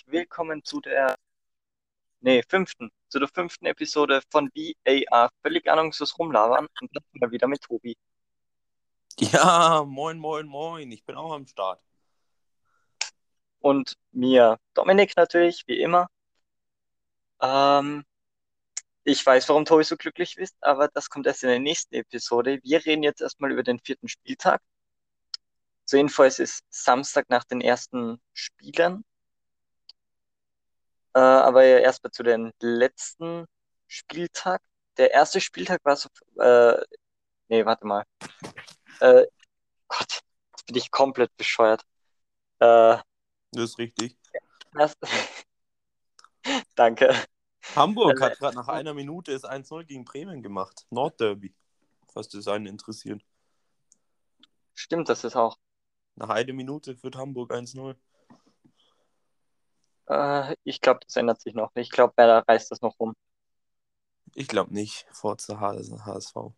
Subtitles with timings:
[0.00, 1.16] herzlich willkommen zu der,
[2.20, 5.30] nee, fünften, zu der fünften Episode von VAR.
[5.42, 7.96] Völlig ahnungslos rumlabern und das mal wieder mit Tobi.
[9.18, 10.90] Ja, moin, moin, moin.
[10.92, 11.82] Ich bin auch am Start.
[13.60, 16.08] Und mir, Dominik natürlich, wie immer.
[17.42, 18.04] Ähm,
[19.04, 22.60] ich weiß, warum Tobi so glücklich ist, aber das kommt erst in der nächsten Episode.
[22.62, 24.62] Wir reden jetzt erstmal über den vierten Spieltag.
[25.84, 29.04] Zur Info, es ist Samstag nach den ersten Spielen.
[31.14, 33.46] Äh, aber erstmal zu den letzten
[33.86, 34.62] Spieltag.
[34.96, 36.08] Der erste Spieltag war so,
[36.40, 36.80] äh,
[37.48, 38.04] nee, warte mal.
[39.02, 39.24] Äh,
[39.88, 40.20] Gott,
[40.52, 41.80] jetzt bin ich komplett bescheuert.
[42.58, 42.98] Äh,
[43.52, 44.14] Das ist richtig.
[44.78, 44.98] erst,
[46.74, 47.14] danke.
[47.74, 50.86] Hamburg Äh, hat gerade nach einer Minute das 1-0 gegen Bremen gemacht.
[50.90, 51.54] Nordderby.
[52.12, 53.22] Falls das einen interessiert.
[54.74, 55.56] Stimmt, das ist auch.
[56.16, 57.96] Nach einer Minute führt Hamburg 1-0.
[60.10, 61.70] Äh, ich glaube, das ändert sich noch.
[61.76, 63.14] Ich glaube, Werder reißt das noch um.
[64.34, 65.06] Ich glaube nicht.
[65.12, 66.52] Forza HSV.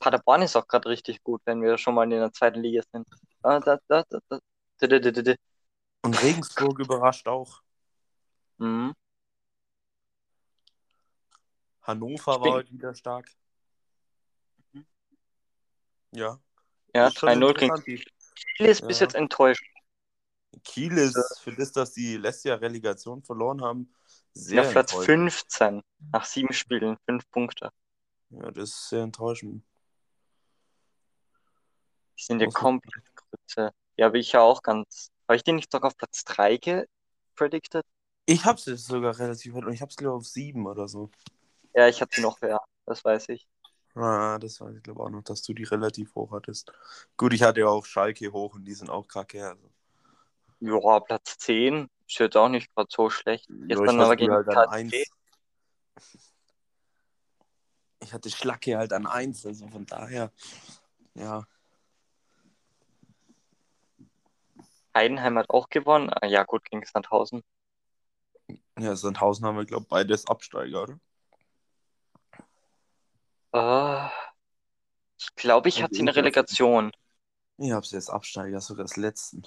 [0.00, 3.08] Paderborn ist auch gerade richtig gut, wenn wir schon mal in der zweiten Liga sind.
[3.42, 4.38] Ah, da, da, da.
[6.02, 7.62] Und Regensburg überrascht auch.
[8.58, 8.92] Mhm.
[11.82, 13.30] Hannover bin- war heute wieder stark.
[16.10, 16.38] Ja.
[16.94, 18.04] Ja, schon 3-0 gegen Kiel
[18.58, 19.06] ist bis Ja.
[19.06, 19.64] jetzt enttäuscht.
[20.62, 23.92] Kiel ist für das, dass die letzte Jahr Relegation verloren haben,
[24.34, 25.32] Sind auf sehr Platz enttäuschend.
[25.32, 27.70] 15 nach sieben Spielen, fünf Punkte.
[28.30, 29.64] Ja, das ist sehr enttäuschend.
[32.18, 33.72] Die sind ja komplett Grütze.
[33.96, 35.10] Ja, aber ich ja auch ganz.
[35.28, 37.84] Habe ich die nicht sogar auf Platz 3 gepredicted?
[38.26, 41.10] Ich hab's jetzt sogar relativ weit und ich hab's glaube auf sieben oder so.
[41.74, 43.46] Ja, ich hatte noch höher, das weiß ich.
[43.94, 46.72] Ah, das weiß ich glaube auch noch, dass du die relativ hoch hattest.
[47.16, 49.48] Gut, ich hatte ja auch Schalke hoch und die sind auch kacke.
[49.48, 49.73] Also.
[50.64, 53.48] Ja, Platz 10 ist jetzt auch nicht gerade so schlecht.
[53.50, 55.04] Ja, Gestern ich aber gegen halt KSC.
[58.00, 60.32] Ich hatte Schlacke halt an eins, also von daher,
[61.14, 61.46] ja.
[64.94, 66.10] Heidenheim hat auch gewonnen.
[66.10, 67.42] Ah, Ja, gut, gegen Sandhausen.
[68.78, 70.98] Ja, Sandhausen haben wir, glaube ich, beides Absteiger, oder?
[73.52, 74.08] Äh,
[75.18, 76.24] ich glaube, ich hatte sie Ingolstadt.
[76.24, 76.92] Relegation.
[77.58, 79.42] Ich hab's jetzt Absteiger, sogar das letzten.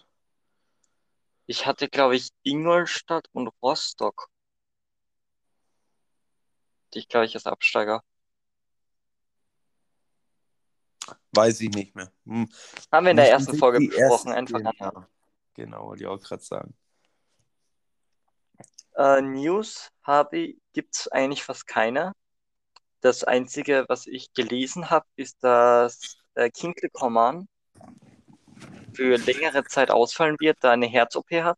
[1.47, 4.27] Ich hatte, glaube ich, Ingolstadt und Rostock.
[6.93, 8.03] Die ich, glaube ich, als Absteiger.
[11.31, 12.11] Weiß ich nicht mehr.
[12.25, 12.49] Hm.
[12.91, 14.59] Haben wir in der ersten Folge besprochen, einfach.
[14.59, 15.05] Genau,
[15.53, 16.75] genau wollte ich auch gerade sagen.
[18.95, 22.11] Äh, News habe gibt es eigentlich fast keine.
[22.99, 27.47] Das Einzige, was ich gelesen habe, ist, dass äh, Kingsley Coman
[28.97, 31.57] für längere Zeit ausfallen wird, da eine Herz-OP hat.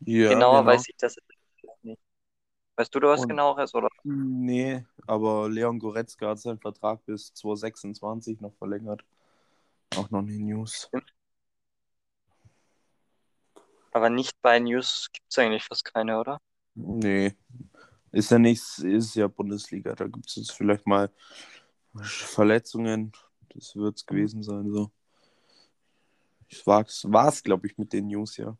[0.00, 0.66] Ja, Genauer genau.
[0.72, 1.16] weiß ich das
[1.82, 1.98] nicht.
[2.76, 3.88] Weißt du da was Und- genaueres, oder?
[4.04, 9.02] Nee, aber Leon Goretzka hat seinen Vertrag bis 2026 noch verlängert.
[9.96, 10.90] Auch noch eine News.
[13.92, 16.38] Aber nicht bei News gibt es eigentlich fast keine, oder?
[16.74, 17.34] Nee.
[18.12, 19.94] Ist ja nichts, ist ja Bundesliga.
[19.94, 21.10] Da gibt es jetzt vielleicht mal
[22.02, 23.12] Verletzungen.
[23.54, 24.70] Das wird es gewesen sein.
[24.70, 24.90] So.
[26.48, 28.56] Ich war's, war's glaube ich, mit den News, ja.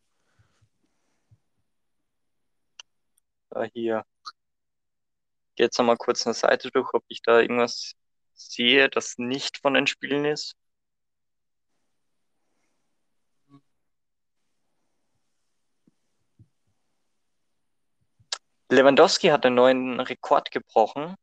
[3.51, 4.05] Äh, hier.
[5.57, 7.95] Geh jetzt nochmal kurz eine Seite durch, ob ich da irgendwas
[8.35, 10.55] sehe, das nicht von den Spielen ist.
[18.71, 21.17] Lewandowski hat einen neuen Rekord gebrochen.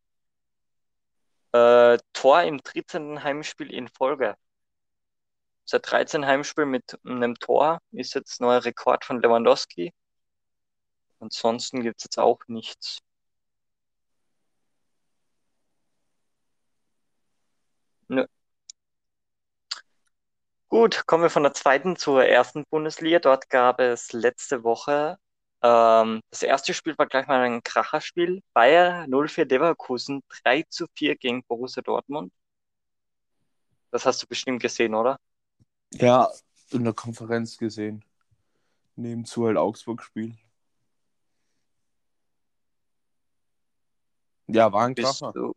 [1.54, 3.24] Äh, Tor im 13.
[3.24, 4.36] Heimspiel in Folge.
[5.66, 9.94] Seit 13 Heimspielen mit einem Tor ist jetzt neuer Rekord von Lewandowski.
[11.20, 13.00] Ansonsten gibt es jetzt auch nichts.
[18.10, 18.26] Nö.
[20.70, 23.20] Gut, kommen wir von der zweiten zur ersten Bundesliga.
[23.20, 25.18] Dort gab es letzte Woche
[25.64, 28.42] ähm, das erste Spiel war gleich mal ein Kracherspiel.
[28.54, 32.34] Bayer 04 Leverkusen 3 zu 4 gegen Borussia Dortmund.
[33.92, 35.18] Das hast du bestimmt gesehen, oder?
[35.94, 36.30] Ja,
[36.72, 38.04] in der Konferenz gesehen.
[38.96, 40.36] Nebenzu halt Augsburg-Spiel.
[44.48, 45.34] Ja, war ein Bist Kracher.
[45.34, 45.54] du,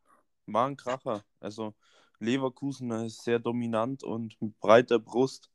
[0.46, 1.24] War ein Kracher.
[1.40, 1.74] Also
[2.18, 5.50] Leverkusen ist sehr dominant und mit breiter Brust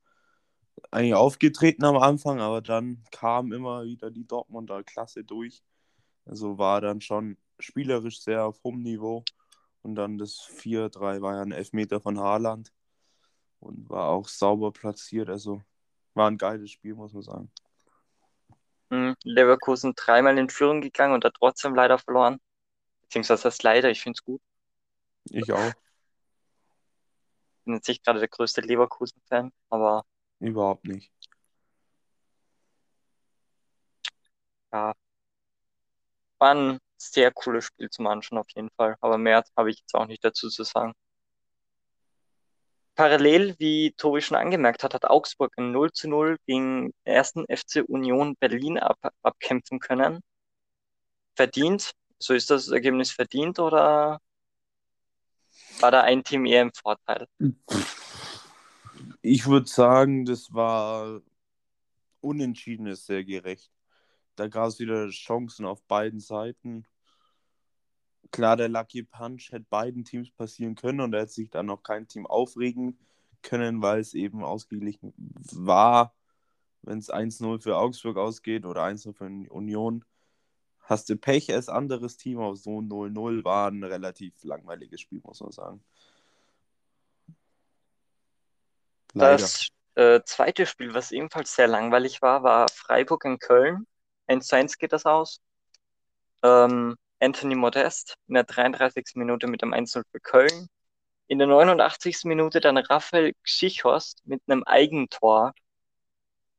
[0.90, 5.64] eigentlich aufgetreten am Anfang, aber dann kam immer wieder die Dortmunder Klasse durch.
[6.26, 9.24] Also war dann schon spielerisch sehr auf hohem Niveau.
[9.84, 12.72] Und dann das 4-3 war ja ein Elfmeter von Haaland
[13.62, 15.30] und war auch sauber platziert.
[15.30, 15.64] Also
[16.16, 17.52] War ein geiles Spiel, muss man sagen.
[18.92, 19.16] Mhm.
[19.24, 22.40] Leverkusen dreimal in Führung gegangen und hat trotzdem leider verloren.
[23.04, 24.42] Beziehungsweise das leider, ich finde es gut.
[25.32, 25.74] Ich auch.
[27.66, 30.04] Bin jetzt nicht gerade der größte Leverkusen-Fan, aber
[30.40, 31.12] Überhaupt nicht.
[34.74, 34.94] ja,
[36.40, 38.96] war ein sehr cooles Spiel zum Anschauen auf jeden Fall.
[39.02, 40.94] Aber mehr habe ich jetzt auch nicht dazu zu sagen.
[42.96, 47.82] Parallel, wie Tobi schon angemerkt hat, hat Augsburg ein 0 zu 0 gegen ersten FC
[47.88, 50.22] Union Berlin ab, abkämpfen können.
[51.36, 51.94] Verdient?
[52.20, 54.20] So ist das Ergebnis verdient oder
[55.80, 57.28] war da ein Team eher im Vorteil?
[59.22, 61.22] Ich würde sagen, das war
[62.20, 63.72] unentschieden ist sehr gerecht.
[64.36, 66.86] Da gab es wieder Chancen auf beiden Seiten.
[68.30, 71.84] Klar, der Lucky Punch hätte beiden Teams passieren können und er hätte sich dann noch
[71.84, 72.98] kein Team aufregen
[73.42, 75.14] können, weil es eben ausgeglichen
[75.54, 76.14] war.
[76.84, 80.06] Wenn es 1-0 für Augsburg ausgeht oder 1-0 für Union,
[80.80, 85.42] hast du Pech als anderes Team, aber so 0-0 war ein relativ langweiliges Spiel, muss
[85.42, 85.84] man sagen.
[89.14, 89.38] Leider.
[89.38, 93.86] Das äh, zweite Spiel, was ebenfalls sehr langweilig war, war Freiburg in Köln.
[94.28, 95.42] 1 zu 1 geht das aus.
[96.44, 99.16] Ähm, Anthony Modest in der 33.
[99.16, 100.68] Minute mit dem 1-0 für Köln.
[101.28, 102.26] In der 89.
[102.26, 105.54] Minute dann Raphael Schichhorst mit einem Eigentor.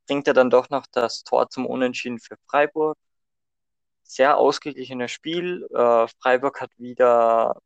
[0.06, 2.96] Bringt er dann doch noch das Tor zum Unentschieden für Freiburg.
[4.04, 5.66] Sehr ausgeglichenes Spiel.
[5.74, 7.60] Äh, Freiburg hat wieder,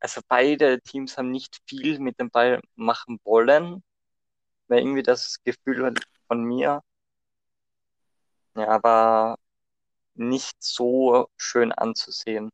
[0.00, 3.84] also beide Teams haben nicht viel mit dem Ball machen wollen.
[4.68, 5.94] War irgendwie das Gefühl
[6.28, 6.82] von mir.
[8.54, 9.36] Ja, aber
[10.18, 12.50] nicht so schön anzusehen.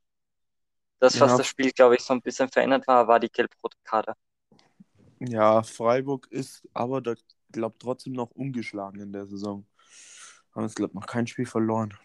[0.98, 1.38] Das, was Ja.
[1.38, 4.14] das Spiel, glaube ich, so ein bisschen verändert war, war die gelb-rote Karte.
[5.18, 7.14] Ja, Freiburg ist aber, da
[7.50, 9.66] glaube trotzdem noch ungeschlagen in der Saison.
[10.54, 11.96] Haben es, glaube noch kein Spiel verloren.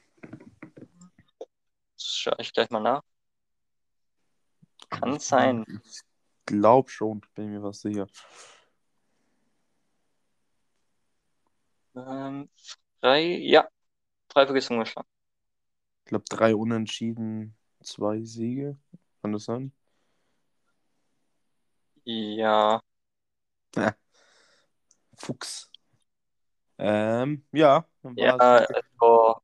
[1.95, 3.03] Das schaue ich gleich mal nach.
[4.89, 5.65] Kann sein.
[5.83, 6.01] Ich
[6.45, 8.07] glaube schon, bin mir was sicher.
[11.95, 12.49] Ähm,
[13.01, 13.67] Frei, ja,
[14.31, 15.09] Freiburg ist ungeschlagen.
[16.07, 18.77] Ich glaube, drei Unentschieden, zwei Siege.
[19.21, 19.73] Kann das sein?
[22.05, 22.81] Ja,
[25.17, 25.69] Fuchs.
[26.77, 27.85] Ähm, ja.
[28.15, 29.41] ja, also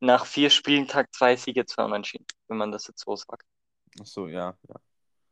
[0.00, 3.46] nach vier Spielen Tag zwei Siege, zwei Unentschieden, wenn man das jetzt so sagt.
[3.98, 4.74] Ach so, ja, ja,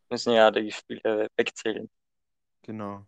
[0.09, 1.91] Müssen ja die Spiele wegzählen.
[2.63, 3.07] genau.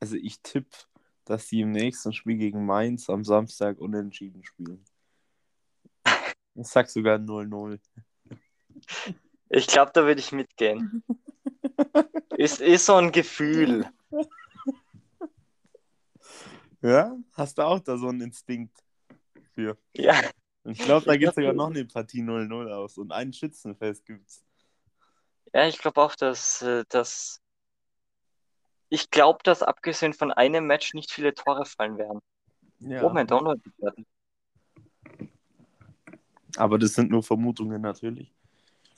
[0.00, 0.76] Also ich tippe,
[1.24, 4.84] dass sie im nächsten Spiel gegen Mainz am Samstag unentschieden spielen.
[6.54, 7.78] Ich sag sogar 0-0.
[9.48, 11.02] Ich glaube, da würde ich mitgehen.
[12.36, 13.88] Ist, ist so ein Gefühl.
[16.82, 17.16] Ja?
[17.32, 18.76] Hast du auch da so einen Instinkt
[19.54, 19.78] für?
[19.94, 20.20] Ja,
[20.64, 24.44] Und ich glaube, da geht sogar noch eine Partie 0-0 aus und ein Schützenfest gibt's.
[25.54, 27.40] ja, ich glaube auch, dass, äh, dass
[28.92, 32.20] ich glaube, dass abgesehen von einem Match nicht viele Tore fallen werden.
[32.80, 33.02] Ja.
[33.02, 34.06] Oh, mein Download werden.
[36.56, 38.34] Aber das sind nur Vermutungen natürlich.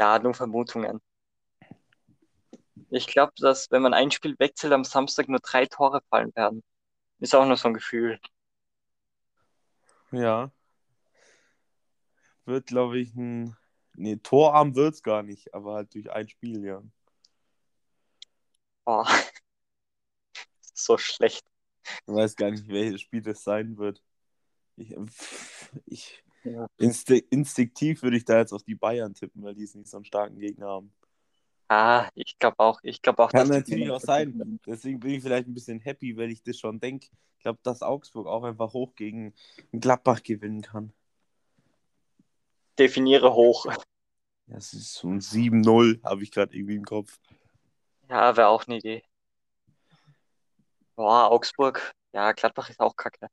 [0.00, 1.00] Ja, nur Vermutungen.
[2.90, 6.64] Ich glaube, dass wenn man ein Spiel wechselt, am Samstag nur drei Tore fallen werden.
[7.20, 8.18] Ist auch nur so ein Gefühl.
[10.10, 10.50] Ja.
[12.46, 13.56] Wird, glaube ich, ein.
[13.94, 16.82] Nee, Torarm wird's gar nicht, aber halt durch ein Spiel, ja.
[18.86, 19.04] Oh.
[20.74, 21.44] So schlecht.
[22.06, 24.02] Ich weiß gar nicht, welches Spiel das sein wird.
[24.76, 24.94] Ich,
[25.86, 26.66] ich, Ja.
[26.78, 29.96] insti instinktiv würde ich da jetzt auf die Bayern tippen, weil die es nicht so
[29.96, 30.92] einen starken Gegner haben.
[31.68, 32.80] Ah, ich glaube auch.
[32.82, 34.60] Ich glaube auch, Kann natürlich auch sein.
[34.66, 37.08] Deswegen bin ich vielleicht ein bisschen happy, weil ich das schon denke.
[37.38, 39.34] Ich glaube, dass Augsburg auch einfach hoch gegen
[39.72, 40.92] Gladbach gewinnen kann.
[42.78, 43.66] Definiere hoch.
[44.46, 47.18] Das ist so ein 7-0, habe ich gerade irgendwie im Kopf.
[48.10, 49.02] Ja, wäre auch eine Idee.
[50.96, 51.92] Boah, Augsburg.
[52.12, 53.28] Ja, Gladbach ist auch kacke.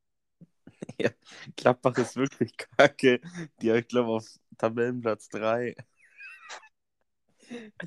[1.56, 3.22] Gladbach ist wirklich kacke.
[3.62, 4.28] Die, ich glaube, auf
[4.58, 5.76] Tabellenplatz 3.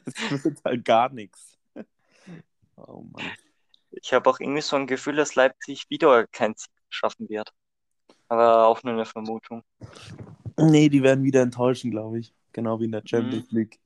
[0.04, 1.59] Das wird halt gar nichts.
[2.76, 3.33] Oh Mann.
[3.93, 7.50] Ich habe auch irgendwie so ein Gefühl, dass Leipzig wieder kein Sieg schaffen wird.
[8.28, 9.62] Aber auch nur eine Vermutung.
[10.59, 12.35] Nee, die werden wieder enttäuschen, glaube ich.
[12.52, 13.81] Genau wie in der Champions League.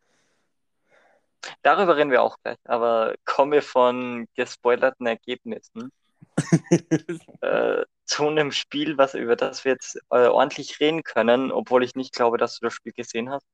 [1.63, 2.59] Darüber reden wir auch gleich.
[2.65, 5.91] Aber kommen wir von gespoilerten Ergebnissen
[7.41, 11.95] äh, zu einem Spiel, was, über das wir jetzt äh, ordentlich reden können, obwohl ich
[11.95, 13.47] nicht glaube, dass du das Spiel gesehen hast.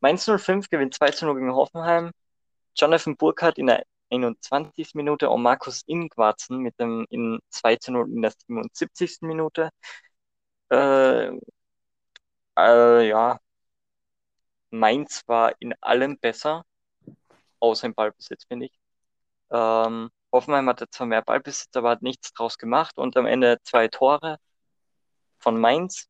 [0.00, 2.12] Mainz 05 gewinnt 2 zu 0 gegen Hoffenheim.
[2.76, 4.94] Jonathan Burkhardt in der 21.
[4.94, 9.22] Minute und Markus Ingwarzen mit dem in 2 zu 0 in der 77.
[9.22, 9.70] Minute.
[10.70, 11.30] Äh,
[12.58, 13.38] äh, ja,
[14.70, 16.64] Mainz war in allem besser,
[17.60, 18.78] außer im Ballbesitz, finde ich.
[19.50, 23.88] Ähm, Hoffenheim hatte zwar mehr Ballbesitz, aber hat nichts draus gemacht und am Ende zwei
[23.88, 24.38] Tore
[25.38, 26.08] von Mainz.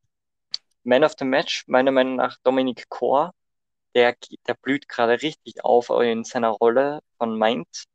[0.84, 3.32] Man of the Match, meiner Meinung nach Dominik Kor,
[3.94, 7.86] der, der blüht gerade richtig auf in seiner Rolle von Mainz.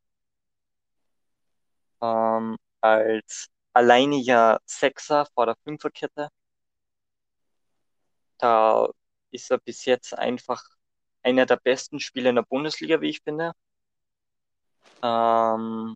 [2.01, 6.29] Ähm, als alleiniger Sechser vor der Fünferkette.
[8.39, 8.87] Da
[9.31, 10.63] ist er bis jetzt einfach
[11.23, 13.53] einer der besten Spieler in der Bundesliga, wie ich finde.
[15.03, 15.95] Ähm,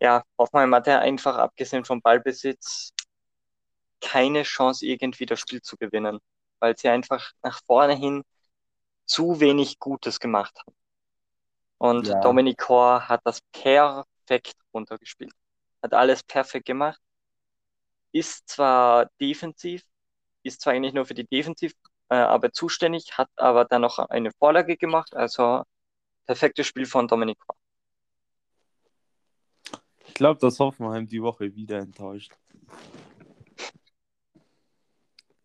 [0.00, 2.92] ja, Hoffenheim hatte einfach, abgesehen vom Ballbesitz,
[4.00, 6.18] keine Chance, irgendwie das Spiel zu gewinnen,
[6.58, 8.24] weil sie einfach nach vorne hin
[9.06, 10.76] zu wenig Gutes gemacht haben.
[11.78, 12.20] Und Ja.
[12.20, 15.32] Dominik Kor hat das perfekt runtergespielt.
[15.82, 17.00] Hat alles perfekt gemacht.
[18.12, 19.82] Ist zwar defensiv,
[20.42, 24.76] ist zwar eigentlich nur für die Defensivarbeit äh, zuständig, hat aber dann noch eine Vorlage
[24.76, 25.14] gemacht.
[25.14, 25.62] Also
[26.26, 27.38] perfektes Spiel von Dominik.
[30.06, 32.32] Ich glaube, dass Hoffenheim die Woche wieder enttäuscht.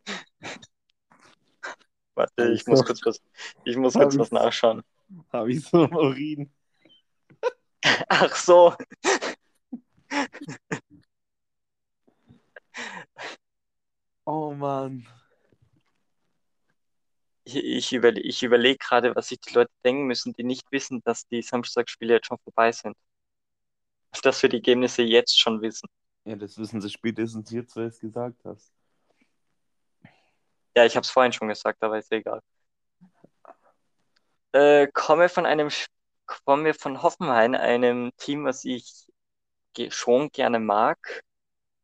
[2.15, 3.21] Warte, ich muss kurz was,
[3.63, 4.83] ich muss kurz was nachschauen.
[5.31, 6.51] Habe ich so im Urin.
[8.09, 8.73] Ach so.
[14.27, 15.07] Oh Mann.
[17.45, 21.01] Ich, ich, überle ich überlege gerade, was sich die Leute denken müssen, die nicht wissen,
[21.05, 22.97] dass die Samstagsspiele jetzt schon vorbei sind.
[24.21, 25.87] Dass wir die Ergebnisse jetzt schon wissen.
[26.25, 28.73] Ja, das wissen sie spätestens jetzt, weil du es gesagt hast.
[30.75, 32.41] Ja, ich habe es vorhin schon gesagt, aber ist egal.
[34.51, 35.69] Äh, komme von einem,
[36.25, 39.07] komme von Hoffenheim, einem Team, was ich
[39.89, 41.23] schon gerne mag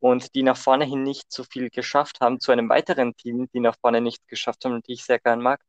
[0.03, 3.61] und die nach vorne hin nicht so viel geschafft haben, zu einem weiteren Team, die
[3.61, 5.61] nach vorne nicht geschafft haben und die ich sehr gern mag.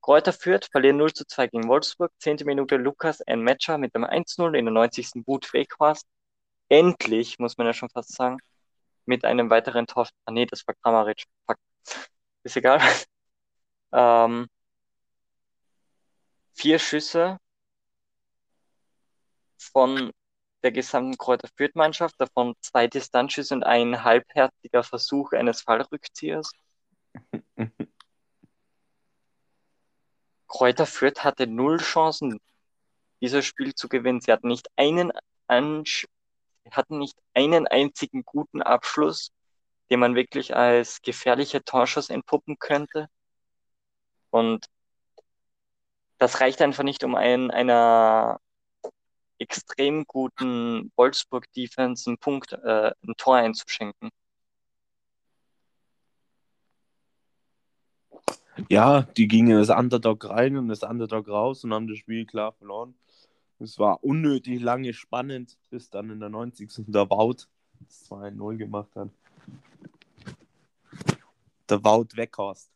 [0.00, 2.12] Kräuter Fürth verlieren 0 zu 2 gegen Wolfsburg.
[2.20, 2.36] 10.
[2.44, 5.26] Minute Lukas ein Matcher mit dem 1-0 in der 90.
[5.26, 6.06] Wout Weghorst.
[6.68, 8.38] Endlich, muss man ja schon fast sagen,
[9.06, 10.08] mit einem weiteren Tor.
[10.26, 11.24] Ah nee, das war Kramaric.
[11.46, 11.58] Fuck.
[12.44, 12.80] Ist egal.
[13.96, 14.48] Ähm,
[16.52, 17.38] vier Schüsse
[19.56, 20.12] von
[20.64, 26.50] der gesamten Kräuter Fürth-Mannschaft, davon zwei Distanzschüsse und ein halbherziger Versuch eines Fallrückziehers.
[30.48, 32.40] Kräuter Fürth hatte null Chancen,
[33.20, 34.22] dieses Spiel zu gewinnen.
[34.22, 35.12] Sie hatten nicht einen,
[35.46, 36.06] Ansch
[36.70, 39.32] hatten nicht einen einzigen guten Abschluss,
[39.90, 43.08] den man wirklich als gefährliche Torschuss entpuppen könnte.
[44.30, 44.66] Und
[46.16, 48.40] das reicht einfach nicht, um ein, einer
[49.44, 54.10] extrem guten Wolfsburg-Defense einen Punkt, äh, ein Tor einzuschenken.
[58.70, 62.52] Ja, die gingen das Underdog rein und das Underdog raus und haben das Spiel klar
[62.52, 62.94] verloren.
[63.58, 66.86] Es war unnötig lange spannend, bis dann in der 90.
[66.86, 67.46] der Wout
[67.80, 69.10] das 2-0 gemacht hat.
[71.68, 72.70] Der Wout Weghorst.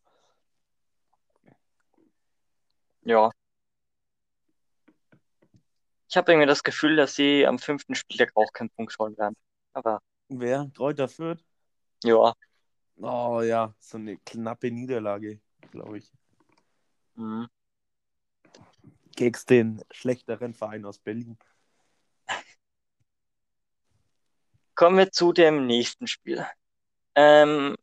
[3.05, 3.31] Ja.
[6.09, 9.37] Ich habe irgendwie das Gefühl, dass sie am fünften Spieltag auch keinen Punkt holen werden.
[9.75, 10.71] Aber Wer?
[10.75, 11.45] Kräuter Fürth?
[12.05, 12.33] ja,
[13.01, 16.11] Oh ja, so eine knappe Niederlage, glaube ich.
[17.17, 17.49] mhm.
[19.17, 21.37] Gegen den schlechteren Verein aus Berlin.
[24.75, 26.47] Kommen wir zu dem nächsten Spiel.
[27.17, 27.77] Ähm,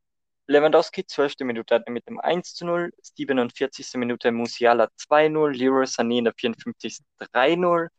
[0.48, 1.36] Lewandowski, 12.
[1.42, 3.96] Minute, mit dem 1 zu 0, 47.
[3.96, 7.00] Minute Musiala 2-0, Leroy Sané in der 54.
[7.20, 7.90] 3-0,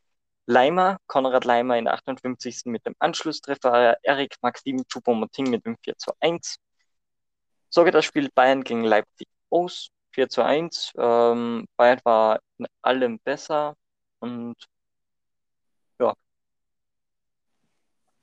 [0.46, 2.66] Leimer, Konrad Leimer in der 58.
[2.66, 6.56] mit dem Anschlusstreffer, Erik Maxim Choupo-Moting mit dem 4 zu 1.
[7.68, 10.92] So geht das Spiel Bayern gegen Leipzig aus, 4 zu 1.
[10.96, 13.76] Ähm, Bayern war in allem besser
[14.20, 14.56] und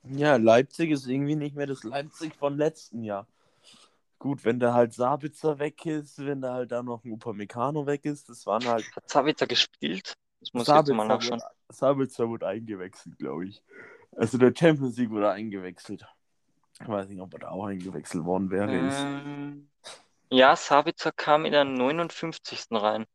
[0.06, 3.26] Ja, Leipzig ist irgendwie nicht mehr das Leipzig von letzten Jahr.
[4.18, 8.04] Gut, wenn da halt Sabitzer weg ist, wenn da halt da noch ein Upamecano weg
[8.04, 10.14] ist, das waren halt hat Sabitzer gespielt?
[10.40, 11.53] Das muss ich jetzt mal Sabitzer nachschauen.
[11.68, 13.62] Sabitzer wurde eingewechselt, glaube ich.
[14.16, 16.06] Also der Champions League wurde eingewechselt.
[16.80, 18.70] Ich weiß nicht, ob er da auch eingewechselt worden wäre.
[18.72, 19.68] Ähm,
[20.30, 22.66] ja, Sabitzer kam in der 59.
[22.72, 23.06] rein.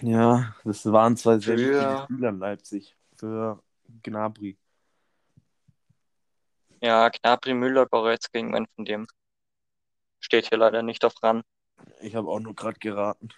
[0.00, 2.96] Ja, das waren zwei sehr wichtige Spieler in Leipzig.
[3.16, 3.62] Für
[4.02, 4.58] Gnabry.
[6.80, 9.06] Ja, Gnabry, Müller, Goretzka, irgendwann von dem.
[10.20, 11.42] Steht hier leider nicht drauf ran.
[12.00, 13.28] Ich habe auch nur gerade geraten.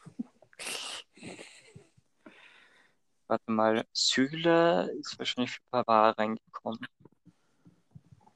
[3.28, 6.78] Warte mal, Süle ist wahrscheinlich für Pavard reingekommen.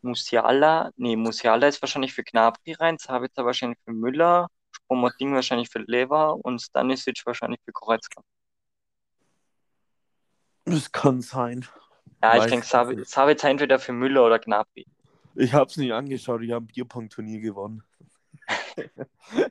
[0.03, 5.79] Musiala, nee, Musiala ist wahrscheinlich für Gnabry rein, Sabitzer wahrscheinlich für Müller, Spomoting wahrscheinlich für
[5.81, 8.21] Lever und Stanisic wahrscheinlich für Goretzka.
[10.65, 11.67] Das kann sein.
[12.23, 12.65] Ja, ich Weiß denke,
[13.01, 13.09] ich.
[13.09, 14.87] Sabitzer entweder für Müller oder Gnabry.
[15.37, 17.85] Ich hab's nicht angeschaut, ich habe ein Bierpong-Turnier gewonnen.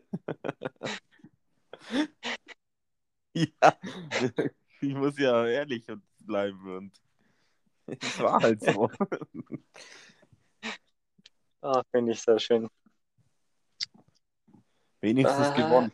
[3.34, 3.78] ja,
[4.82, 5.86] ich muss ja ehrlich
[6.20, 7.02] bleiben und
[8.02, 8.90] es war halt so.
[11.62, 12.70] Ah, finde ich sehr schön.
[15.02, 15.54] Wenigstens Ah.
[15.54, 15.92] gewonnen.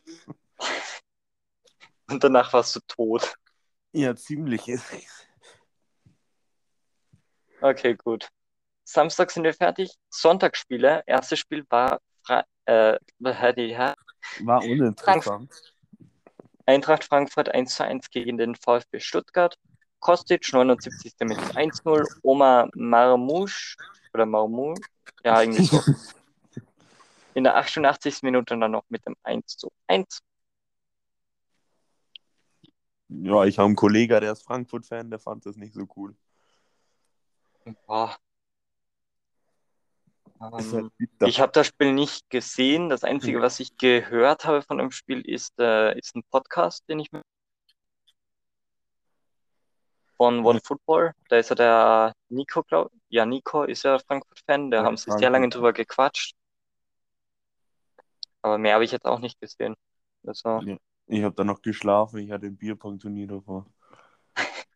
[2.08, 3.34] Und danach warst du tot.
[3.92, 4.62] Ja, ziemlich.
[7.62, 8.30] Okay, gut.
[8.84, 9.92] Samstag sind wir fertig.
[10.10, 11.02] Sonntagsspiele.
[11.08, 15.75] Erstes Spiel war Fra äh, War uninteressant.
[16.66, 19.58] Eintracht Frankfurt 1 zu 1 gegen den VfB Stuttgart.
[20.00, 21.14] Kostic 79.
[21.22, 22.20] mit dem 1-0.
[22.22, 23.76] Oma Marmouche
[24.14, 24.82] oder Marmouche,
[25.24, 25.82] ja, irgendwie so.
[27.34, 28.24] In der 88.
[28.24, 30.22] Minute dann noch mit dem 1 zu 1.
[33.10, 36.16] Ja, ich habe einen Kollegen, der ist Frankfurt-Fan, der fand das nicht so cool.
[37.86, 38.16] Boah.
[40.42, 41.28] Ähm, halt bitter.
[41.28, 42.90] Ich habe das Spiel nicht gesehen.
[42.90, 47.00] Das Einzige, was ich gehört habe von dem Spiel, ist, äh, ist ein Podcast, den
[47.00, 47.24] ich mit
[50.18, 51.14] von One Football.
[51.30, 54.72] Da ist ja der Nico, glaub Ja, Nico ist ja Frankfurt-Fan.
[54.72, 56.36] Da Ja, haben sie sehr lange drüber gequatscht.
[58.42, 59.76] Aber mehr habe ich jetzt auch nicht gesehen.
[60.26, 60.78] Also, Ja.
[61.08, 63.68] Ich habe dann noch geschlafen, ich hatte ein Bierpong-Turnier davor.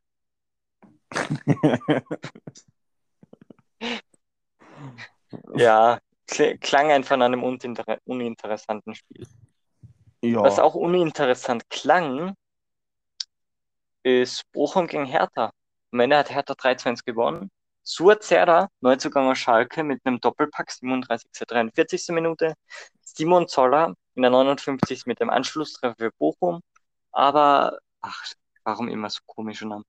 [5.56, 9.28] ja, kl klang einfach nach einem uninter uninteressanten Spiel.
[10.22, 10.42] ja.
[10.44, 12.36] Was auch uninteressant klang,
[14.04, 15.52] ist Bochum gegen Hertha.
[15.92, 17.50] Am Ende hat Hertha 3-2 gewonnen.
[17.84, 21.32] Suat Serdar, Neuzugang aus Schalke mit einem Doppelpack, 37.
[21.32, 22.10] 43.
[22.10, 22.54] Minute.
[23.02, 25.06] Simon Zoller in der 59.
[25.08, 26.62] mit dem Anschlusstreffer für Bochum.
[27.12, 28.26] Aber, ach,
[28.64, 29.86] warum immer so komische Namen?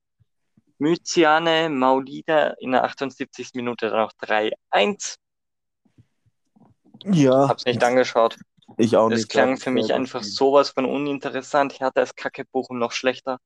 [0.79, 3.51] Myziane Maulida in der 78.
[3.55, 5.17] Minute dann noch 3-1.
[7.05, 8.39] Ja, Hab's nicht angeschaut.
[8.79, 9.31] ich auch Es nicht.
[9.31, 10.37] klang hab für mich einfach gespielt.
[10.37, 11.79] sowas von uninteressant.
[11.81, 13.39] Hertha ist kacke, Bochum noch schlechter.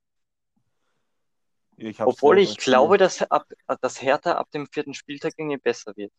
[1.77, 3.47] Ich Obwohl ich glaube, dass, ab,
[3.81, 6.13] dass Hertha ab dem vierten Spieltag irgendwie besser wird.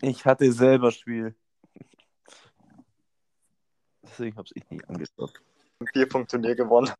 [0.00, 1.34] Ich hatte selber Spiel.
[4.02, 5.32] Deswegen habe ich nicht angeschaut.
[5.80, 6.92] Ein Bierpunkt-Turnier gewonnen.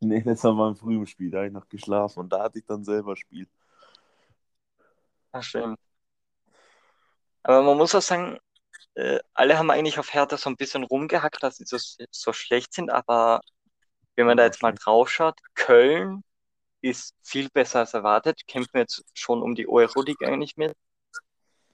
[0.00, 2.64] Nee, das war im frühen Spiel, da habe ich noch geschlafen und da hatte ich
[2.66, 3.46] dann selber Spiel.
[5.32, 5.78] Ach, stimmt.
[7.42, 8.38] Aber man muss auch sagen,
[8.96, 11.76] äh, alle haben eigentlich auf Hertha so ein bisschen rumgehackt, dass sie so,
[12.10, 13.40] so schlecht sind, aber
[14.16, 16.22] wenn man da jetzt mal drauf schaut, Köln
[16.80, 20.74] ist viel besser als erwartet, kämpfen jetzt schon um die Euroleague eigentlich mit.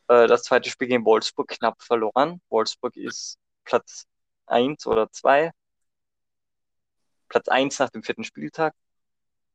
[0.08, 2.40] Äh, das zweite Spiel gegen Wolfsburg knapp verloren.
[2.48, 4.06] Wolfsburg ist Platz
[4.46, 5.52] 1 oder 2.
[7.28, 8.74] Platz 1 nach dem vierten Spieltag.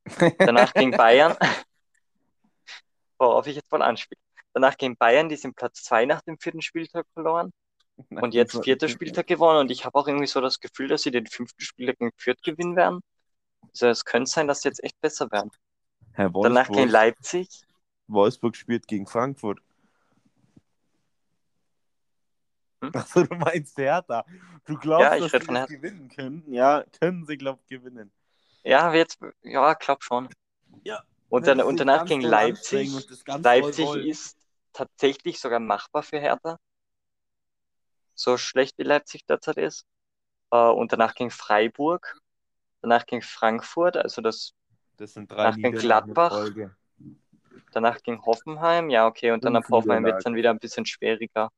[0.40, 1.36] Danach gegen Bayern.
[3.20, 4.22] Worauf ich jetzt mal anspiele.
[4.58, 7.54] Danach gegen Bayern, die sind Platz 2 nach dem vierten Spieltag verloren.
[8.10, 9.60] Und jetzt vierter Spieltag gewonnen.
[9.60, 12.42] Und ich habe auch irgendwie so das Gefühl, dass sie den fünften Spieltag gegen Fürth
[12.42, 13.02] gewinnen werden.
[13.70, 15.52] Also es könnte sein, dass sie jetzt echt besser werden.
[16.14, 17.48] Herr Danach gegen Wolfsburg, Leipzig.
[18.08, 19.60] Wolfsburg spielt gegen Frankfurt.
[22.82, 22.92] Hm?
[22.96, 24.26] Achso, du meinst Hertha.
[24.66, 26.44] Du glaubst, Ja, dass sie das gewinnen können?
[26.48, 28.12] Ja, können sie, glaub ich, gewinnen.
[28.64, 30.30] Ja, jetzt, ja, glaub schon.
[30.84, 31.04] Ja.
[31.30, 32.92] Und, dann, und danach gegen Leipzig.
[33.28, 34.37] Leipzig ist
[34.78, 36.58] tatsächlich sogar machbar für Hertha.
[38.14, 39.86] So schlecht wie Leipzig derzeit ist.
[40.52, 42.20] Äh, und danach gegen Freiburg.
[42.82, 43.98] Danach gegen Frankfurt.
[43.98, 44.54] Also das,
[44.98, 46.32] Das sind drei Nach gegen Niederlagen in Gladbach.
[46.32, 46.76] Folge.
[47.72, 48.90] danach gegen Hoffenheim.
[48.90, 49.32] Ja, okay.
[49.32, 51.50] Und dann ab Hoffenheim wird es dann wieder ein bisschen schwieriger.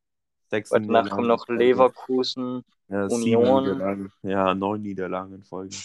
[0.48, 1.48] Sechs Weil danach kommen noch.
[1.48, 2.64] Leverkusen.
[2.88, 4.12] Ja, Union.
[4.24, 5.76] Ja, neun Niederlagen in Folge.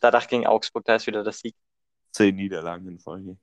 [0.00, 0.84] Danach gegen Augsburg.
[0.84, 1.56] Da ist wieder der Sieg.
[2.12, 3.36] Zehn Niederlagen in Folge.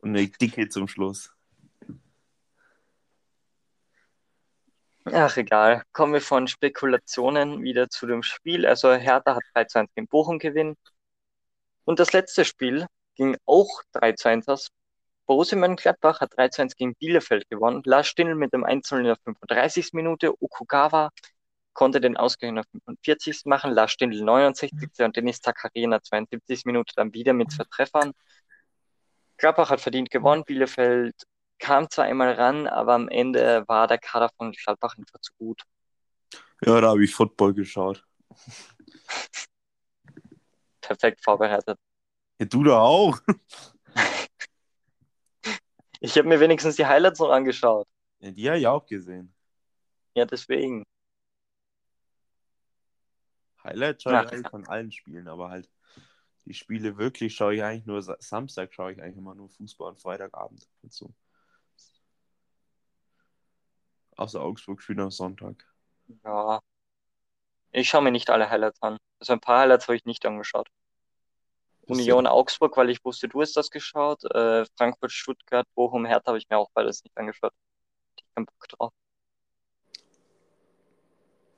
[0.00, 1.32] Und eine dicke zum Schluss.
[5.12, 5.82] Ach, egal.
[5.92, 8.66] Kommen wir von Spekulationen wieder zu dem Spiel.
[8.66, 10.76] Also Hertha hat 3 zu 1 gegen Bochum gewinnen.
[11.84, 14.68] Und das letzte Spiel ging auch 3 zu 1 aus.
[15.26, 17.82] Borussia Mönchengladbach hat 3 zu 1 gegen Bielefeld gewonnen.
[17.84, 19.92] Lars Stindl mit dem 1 in der 35.
[19.92, 20.32] Minute.
[20.42, 21.10] Okugawa
[21.74, 23.42] konnte den Ausgleich in der 45.
[23.46, 23.72] machen.
[23.72, 24.72] Lars Stindl 69.
[24.98, 26.64] und Dennis Zakaria in der 72.
[26.66, 28.12] Minute dann wieder mit zwei Treffern.
[29.38, 30.44] Gladbach hat verdient gewonnen.
[30.44, 31.14] Bielefeld
[31.58, 35.62] kam zwar einmal ran, aber am Ende war der Kader von Gladbach einfach zu gut.
[36.64, 38.04] Ja, da habe ich Football geschaut.
[40.80, 41.78] Perfekt vorbereitet.
[42.38, 43.18] Ja, du da auch.
[46.00, 47.86] Ich habe mir wenigstens die Highlights noch angeschaut.
[48.20, 49.34] Ja, die habe ich auch gesehen.
[50.14, 50.84] Ja, deswegen.
[53.64, 55.68] Highlights schaue ich eigentlich von allen Spielen, aber halt
[56.44, 59.90] die Spiele wirklich schaue ich eigentlich nur Sa- Samstag schaue ich eigentlich immer nur Fußball
[59.90, 60.68] und Freitagabend.
[60.82, 61.12] Und so.
[64.18, 65.64] Außer Augsburg spielt am Sonntag.
[66.24, 66.60] Ja.
[67.70, 68.98] Ich schaue mir nicht alle Highlights an.
[69.20, 70.68] Also ein paar Highlights habe ich nicht angeschaut.
[71.86, 74.24] Union ja- Augsburg, weil ich wusste, du hast das geschaut.
[74.24, 77.52] Äh, Frankfurt, Stuttgart, Bochum, Hertha habe ich mir auch beides nicht angeschaut.
[78.16, 78.92] Ich hab keinen Bock drauf.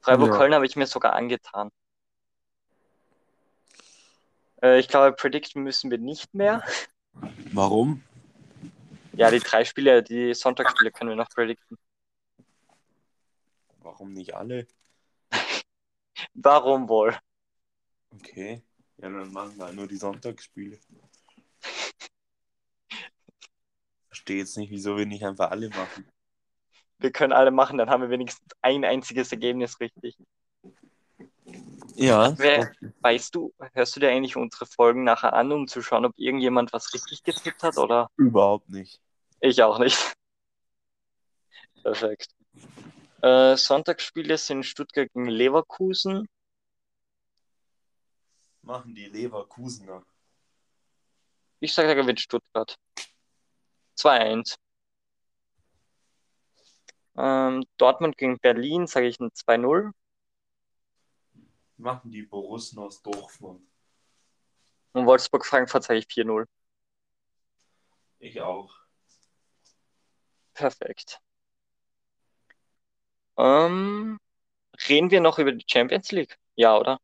[0.03, 0.37] Freiburg, Ja.
[0.37, 1.71] Köln habe ich mir sogar angetan.
[4.63, 6.63] Äh, ich glaube, predikten müssen wir nicht mehr.
[7.53, 8.05] Warum?
[9.15, 11.79] Ja, die drei Spiele, die Sonntagsspiele können wir noch predikten.
[13.83, 14.67] Warum nicht alle?
[16.35, 17.17] Warum wohl?
[18.11, 18.63] Okay.
[18.99, 20.79] Ja, dann machen wir nur die Sonntagsspiele.
[24.09, 26.07] Verstehe jetzt nicht, wieso wir nicht einfach alle machen.
[26.99, 30.19] Wir können alle machen, dann haben wir wenigstens ein einziges Ergebnis richtig.
[31.95, 32.35] Ja.
[32.37, 36.13] Wer- Weißt du, hörst du dir eigentlich unsere Folgen nachher an, um zu schauen, ob
[36.19, 39.01] irgendjemand was richtig getippt hat oder Überhaupt nicht.
[39.41, 39.97] ich auch nicht?
[41.83, 42.29] Perfekt.
[43.23, 46.27] Äh, Sonntagsspiele sind Stuttgart gegen Leverkusen.
[48.63, 50.05] Machen die Leverkusener.
[51.61, 52.77] Ich sage, da gewinnt Stuttgart.
[53.99, 54.57] 2-1.
[57.17, 59.93] Ähm, Dortmund gegen Berlin, sage ich ein 2-0.
[61.77, 63.67] Machen die Borussen aus Dortmund.
[64.93, 66.47] Und Wolfsburg-Frankfurt sage ich 4-0.
[68.19, 68.75] Ich auch.
[70.55, 71.21] Perfekt.
[73.41, 74.19] Ähm,
[74.89, 76.39] reden wir noch über die Champions League?
[76.57, 77.01] Ja, oder?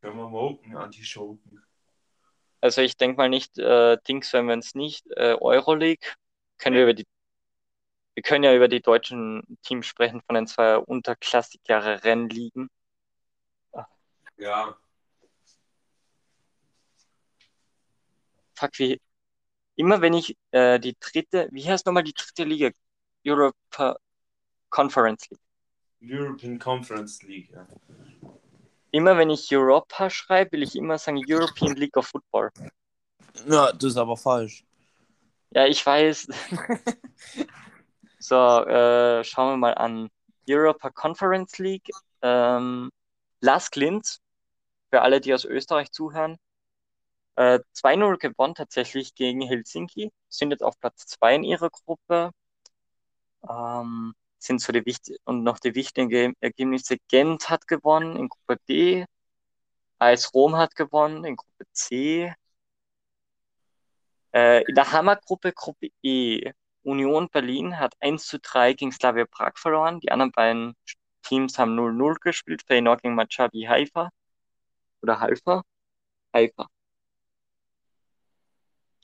[0.00, 1.62] Können wir moken, Anti-Schoken.
[2.62, 6.06] Also ich denke mal nicht, äh, Dings, wenn wir es nicht, äh, Euroleague,
[6.56, 7.06] können wir über die,
[8.14, 12.70] wir können ja über die deutschen Teams sprechen von den zwei unterklassigere Rennligen.
[14.38, 14.76] Ja.
[18.54, 19.00] Fuck, wie,
[19.76, 22.70] immer wenn ich äh, die dritte, wie heißt nochmal die dritte Liga?
[23.26, 23.98] Europa
[24.70, 25.49] Conference League.
[26.02, 27.50] European Conference League.
[27.52, 27.66] Ja.
[28.90, 32.50] Immer wenn ich Europa schreibe, will ich immer sagen European League of Football.
[33.46, 34.64] ja, das ist aber falsch.
[35.52, 36.28] Ja, ich weiß.
[38.22, 40.10] So, äh, schauen wir mal an.
[40.48, 41.88] Europa Conference League.
[42.22, 42.90] Ähm,
[43.40, 44.18] Las Klint,
[44.90, 46.36] für alle, die aus Österreich zuhören,
[47.36, 52.32] äh, 2-0 gewonnen tatsächlich gegen Helsinki, sind jetzt auf Platz 2 in ihrer Gruppe.
[53.48, 56.96] Ähm, sind so die wichtig und noch die wichtigen Ergebnisse.
[57.08, 59.04] Gent hat gewonnen in Gruppe B.
[59.98, 62.32] AS Rom hat gewonnen in Gruppe C.
[64.32, 69.52] Äh, in der Hammergruppe, Gruppe E, Union Berlin hat 1 zu 3 gegen Slavia Prag
[69.56, 70.00] verloren.
[70.00, 70.74] Die anderen beiden
[71.22, 72.62] Teams haben 0-0 gespielt.
[72.66, 74.10] Feyenoord gegen Maccabi Haifa.
[75.02, 75.62] Oder Haifa?
[76.34, 76.68] Haifa.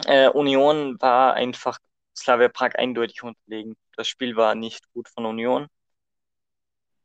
[0.05, 1.79] Äh, Union war einfach
[2.17, 3.77] Slavia Prag eindeutig unterlegen.
[3.97, 5.69] Das Spiel war nicht gut von Union.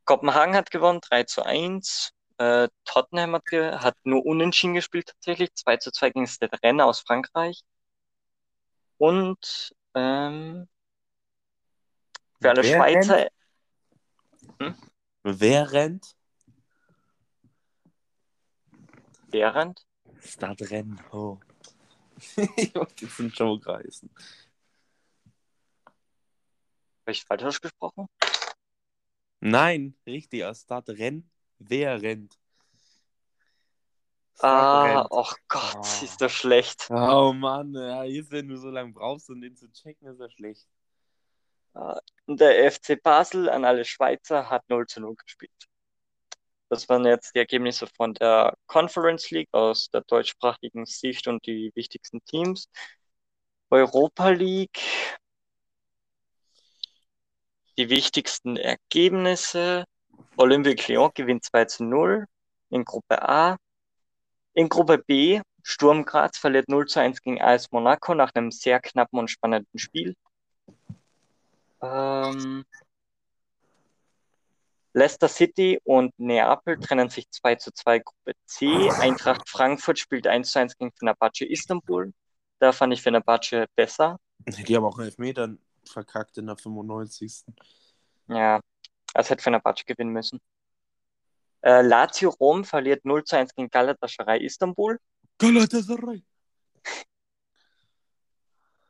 [0.05, 2.11] Kopenhagen hat gewonnen, 3 zu 1.
[2.37, 6.99] Äh, Tottenham hat, hat nur unentschieden gespielt tatsächlich, 2 zu 2 gegen Stade Rennes aus
[7.01, 7.61] Frankreich.
[8.97, 10.67] Und ähm,
[12.39, 13.27] für alle Wer Schweizer,
[15.23, 16.15] Wer rennt?
[19.31, 19.85] während,
[20.19, 20.99] Stadtrennen.
[21.11, 21.39] Oh.
[22.37, 24.09] Junge, das sind Joke-Reisen.
[27.11, 28.07] Habe ich falsch ausgesprochen?
[29.41, 31.29] Nein, richtig, aus Stadtrennen.
[31.59, 32.37] Wer rennt?
[34.39, 35.07] Ah, Stadtrennt.
[35.11, 36.03] oh Gott, Ah.
[36.03, 36.87] ist das schlecht.
[36.89, 40.29] Oh Mann, ja, jetzt, wenn du so lange brauchst, um den zu checken, ist er
[40.29, 40.67] schlecht.
[42.25, 45.51] Und der FC Basel an alle Schweizer hat 0 zu 0 gespielt.
[46.69, 51.71] Das waren jetzt die Ergebnisse von der Conference League aus der deutschsprachigen Sicht und die
[51.75, 52.69] wichtigsten Teams.
[53.69, 54.79] Europa League.
[57.77, 59.85] Die wichtigsten Ergebnisse.
[60.37, 62.25] Olympique Lyon gewinnt 2 zu 0
[62.69, 63.57] in Gruppe A.
[64.53, 68.79] In Gruppe B, Sturm Graz verliert 0 zu 1 gegen AS Monaco nach einem sehr
[68.79, 70.15] knappen und spannenden Spiel.
[71.81, 72.65] Ähm,
[74.93, 78.89] Leicester City und Neapel trennen sich 2 zu 2 Gruppe C.
[78.91, 82.11] Eintracht Frankfurt spielt 1 zu 1 gegen Fenerbahce Istanbul.
[82.59, 84.17] Da fand ich Fenerbahce besser.
[84.45, 87.43] Die haben auch einen Elfmetern verkackt in der 95.
[88.27, 88.59] Ja,
[89.13, 90.39] als hätte Fenerbahce gewinnen müssen.
[91.61, 94.99] Äh, Lazio Rom verliert 0 zu 1 gegen Galatasaray Istanbul.
[95.37, 96.23] Galatasaray.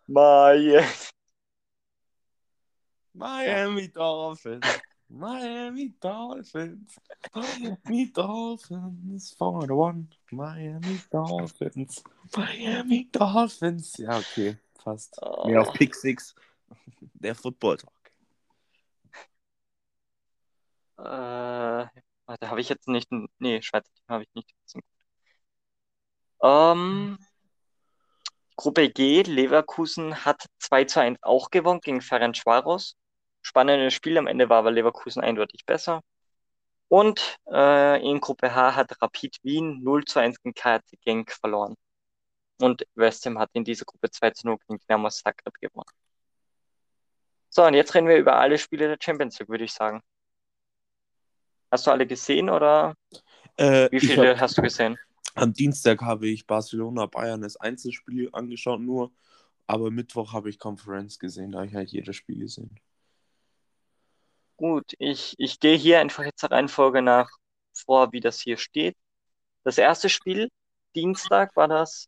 [0.07, 0.85] Miami.
[3.13, 4.65] Miami Dolphins.
[5.09, 6.95] Miami Dolphins.
[7.33, 10.07] Miami Dolphins for the one.
[10.31, 12.03] Miami Dolphins.
[12.37, 13.97] Miami Dolphins.
[13.97, 15.17] Ja, okay, fast.
[15.21, 15.47] Oh.
[15.47, 16.33] Mehr auf Pick 6.
[17.13, 17.93] Der Football Talk.
[20.97, 21.87] Äh,
[22.25, 23.09] warte, habe ich jetzt nicht.
[23.39, 24.53] Nee, Schweizer Team habe ich nicht.
[26.43, 27.17] Ähm,
[28.55, 32.95] Gruppe G, Leverkusen hat 2 zu 1 auch gewonnen gegen Ferencvaros.
[33.41, 36.01] Spannendes Spiel, am Ende war aber Leverkusen eindeutig besser.
[36.89, 41.75] Und äh, in Gruppe H hat Rapid Wien 0 zu 1 gegen KRC Genk verloren.
[42.61, 45.89] Und West Ham hat in dieser Gruppe 2 zu 0 gegen Dynamo Zagreb gewonnen.
[47.53, 50.01] So, und jetzt reden wir über alle Spiele der Champions League, würde ich sagen.
[51.69, 52.95] Hast du alle gesehen oder
[53.57, 54.97] Äh, wie viele hab, hast du gesehen?
[55.35, 59.11] am Dienstag habe ich Barcelona Bayern das Einzelspiel angeschaut nur,
[59.67, 62.79] aber Mittwoch habe ich Konferenz gesehen, da habe ich halt jedes Spiel gesehen.
[64.57, 67.29] Gut, ich, ich gehe hier einfach jetzt der Reihenfolge nach
[67.73, 68.95] vor, wie das hier steht.
[69.63, 70.49] Das erste Spiel,
[70.95, 72.07] Dienstag war das,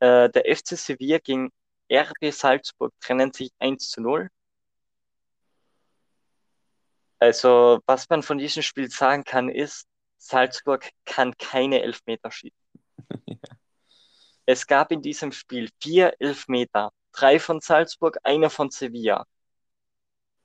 [0.00, 1.50] äh, der FC Sevilla gegen
[1.90, 4.28] RB Salzburg trennen sich 1 zu 0.
[7.18, 9.86] Also, was man von diesem Spiel sagen kann, ist,
[10.18, 12.58] Salzburg kann keine Elfmeter schießen.
[14.48, 19.26] Es gab in diesem Spiel vier Elfmeter, drei von Salzburg, einer von Sevilla.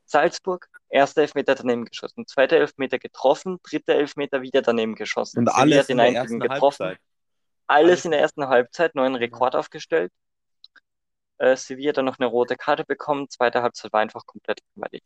[0.05, 5.39] Salzburg, erster Elfmeter daneben geschossen, zweiter Elfmeter getroffen, dritter Elfmeter wieder daneben geschossen.
[5.39, 6.85] Und Sevilla alles hat in den der ersten getroffen.
[6.85, 6.99] Halbzeit.
[7.67, 10.11] Alles Alles- in der ersten Halbzeit, neuen Rekord aufgestellt.
[11.37, 13.29] Äh, Sevilla dann noch eine rote Karte bekommen.
[13.29, 15.03] Zweite Halbzeit war einfach komplett langweilig.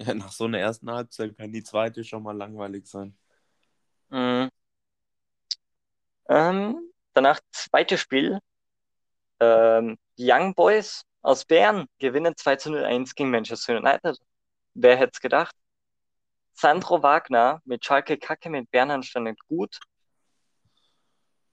[0.00, 3.16] Ja, nach so einer ersten Halbzeit kann die zweite schon mal langweilig sein.
[4.08, 4.48] Mhm.
[6.28, 8.38] Ähm, danach zweites Spiel.
[9.40, 14.18] Ähm, die Young Boys aus Bern gewinnen 2 zu 0 1 gegen Manchester United.
[14.74, 15.54] Wer hätte es gedacht?
[16.54, 19.78] Sandro Wagner mit Schalke Kacke mit Bern anständig gut.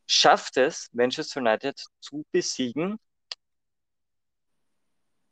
[0.05, 2.97] Schafft es, Manchester United zu besiegen.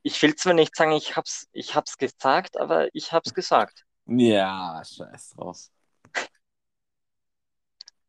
[0.07, 3.85] Ich will zwar nicht sagen, ich hab's, ich hab's gesagt, aber ich hab's gesagt.
[4.05, 5.69] Ja, scheiß drauf.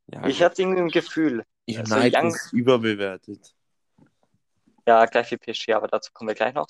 [0.08, 0.44] Ja, Ich gut.
[0.44, 1.42] hatte irgendwie ein Gefühl.
[1.74, 3.54] also United Young- ist überbewertet.
[4.86, 6.66] Ja, gleich wie PSG, aber dazu kommen wir gleich noch.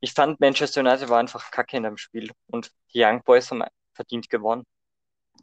[0.00, 3.62] Ich fand, Manchester United war einfach kacke in dem Spiel und die Young Boys haben
[3.92, 4.64] verdient gewonnen.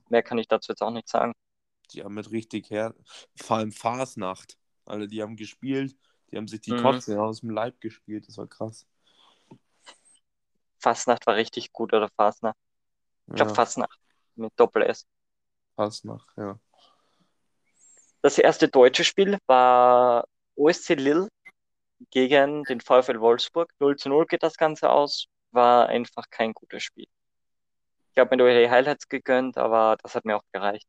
[0.10, 1.34] Mehr kann ich dazu jetzt auch nicht sagen.
[1.94, 2.96] Die haben mit richtig her.
[3.36, 4.58] Vor allem Fasnacht.
[4.84, 5.96] Alle, die haben gespielt,
[6.32, 6.82] die haben sich die Mhm.
[6.82, 8.28] Kotze aus dem Leib gespielt.
[8.28, 8.88] Das war krass.
[10.80, 12.58] Fastnacht war richtig gut oder Fastnacht.
[13.30, 14.00] Ich glaube Ja, Fastnacht
[14.36, 15.08] mit Doppel S.
[15.76, 16.60] Fasnacht, ja.
[18.22, 21.30] Das erste deutsche Spiel war OSC Lille
[22.12, 23.72] gegen den VfL Wolfsburg.
[23.80, 25.28] 0 zu 0 geht das Ganze aus.
[25.52, 27.08] War einfach kein gutes Spiel.
[28.12, 30.88] Ich habe mir die Highlights gegönnt, aber das hat mir auch gereicht.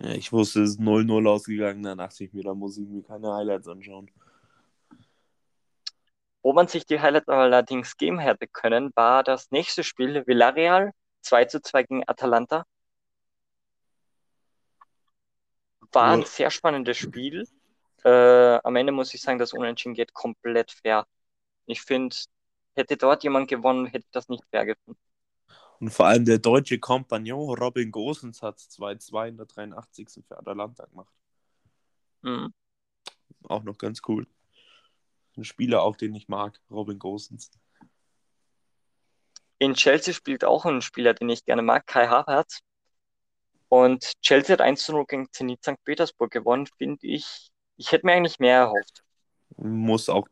[0.00, 0.10] ja.
[0.12, 1.82] Ich wusste, es ist 0-0 ausgegangen.
[1.82, 4.10] Da dachte ich mir, da muss ich mir keine Highlights anschauen.
[6.42, 11.44] Wo man sich die Highlights allerdings geben hätte können, war das nächste Spiel Villarreal 2
[11.46, 12.64] zu 2 gegen Atalanta.
[15.92, 17.46] War ein sehr spannendes Spiel.
[18.04, 21.06] Äh, am Ende muss ich sagen, das Unentschieden geht komplett fair.
[21.66, 22.14] Ich finde,
[22.74, 25.00] hätte dort jemand gewonnen, hätte ich das nicht fair gefunden.
[25.80, 30.24] Und vor allem der deutsche Kompagnon Robin Gosens hat 2-2 in der 83.
[30.26, 31.12] für Atalanta gemacht.
[32.22, 32.52] Mhm.
[33.44, 34.26] Auch noch ganz cool.
[35.38, 37.52] Ein Spieler auch, den ich mag, Robin Gosens.
[39.58, 42.58] In Chelsea spielt auch ein Spieler, den ich gerne mag, Kai Havertz.
[43.68, 45.76] Und Chelsea hat 1 zu 0 gegen Zenit St.
[45.84, 47.50] Petersburg gewonnen, finde ich.
[47.76, 49.04] Ich hätte mir eigentlich mehr erhofft.
[49.56, 50.26] Muss auch,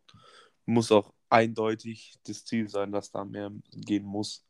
[0.65, 4.45] muss auch eindeutig das Ziel sein, dass da mehr gehen muss.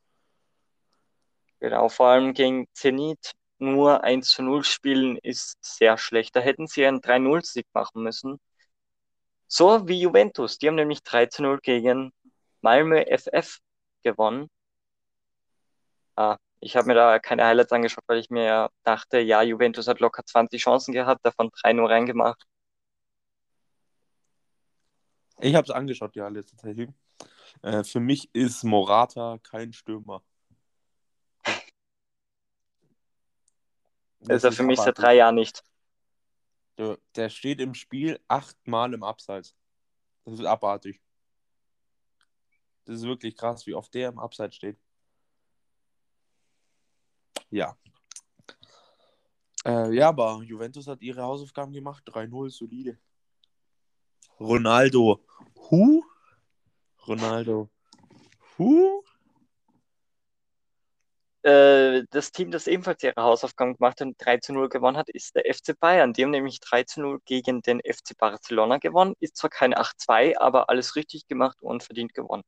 [1.61, 6.35] Genau, vor allem gegen Zenit nur 1 zu 0 spielen ist sehr schlecht.
[6.35, 8.38] Da hätten sie einen 3-0-Sieg machen müssen.
[9.49, 10.59] So wie Juventus.
[10.59, 12.13] Die haben nämlich 3 zu 0 gegen
[12.61, 13.59] Malmö FF
[14.03, 14.51] gewonnen.
[16.17, 20.01] Ah, ich habe mir da keine Highlights angeschaut, weil ich mir dachte, ja, Juventus hat
[20.01, 22.43] locker 20 Chancen gehabt, davon 3 nur reingemacht.
[25.39, 26.79] Ich habe es angeschaut, ja, letzte Zeit.
[27.63, 30.23] Äh, für mich ist Morata kein Stürmer.
[34.21, 35.63] Das Also für mich seit drei Jahren nicht.
[36.79, 39.57] Der, der steht im Spiel achtmal im Abseits.
[40.25, 41.01] Das ist abartig.
[42.85, 44.79] Das ist wirklich krass, wie oft der im Abseits steht.
[47.51, 47.77] Ja.
[49.65, 52.05] Äh, ja, aber Juventus hat ihre Hausaufgaben gemacht.
[52.09, 52.99] 3-0, solide.
[54.39, 55.25] Ronaldo.
[55.71, 56.05] Hu?
[57.07, 57.71] Ronaldo.
[58.59, 59.03] Hu?
[61.47, 65.09] Äh, das Team, das ebenfalls ihre Hausaufgaben gemacht hat und 3 zu 0 gewonnen hat,
[65.09, 66.13] ist der FC Bayern.
[66.13, 69.15] Die haben nämlich 3 zu 0 gegen den FC Barcelona gewonnen.
[69.21, 72.43] Ist zwar keine 8-2, aber alles richtig gemacht und verdient gewonnen.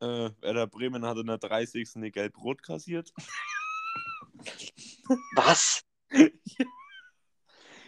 [0.00, 1.88] Äh, Werder Bremen hat in der 30.
[1.94, 3.12] eine Gelb-Rot kassiert.
[5.36, 5.84] Was?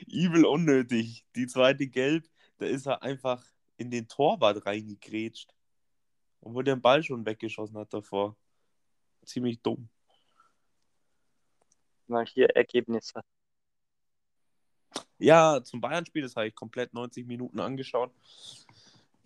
[0.07, 1.27] Übel unnötig.
[1.35, 2.25] Die zweite Gelb,
[2.59, 3.45] da ist er einfach
[3.79, 5.53] in den Torwart reingegrätscht.
[6.41, 8.37] Obwohl der den Ball schon weggeschossen hat davor.
[9.25, 9.89] Ziemlich dumm.
[12.09, 13.21] Mal hier Ergebnisse.
[15.19, 18.13] Ja, zum Bayern-Spiel, das habe ich komplett 90 Minuten angeschaut.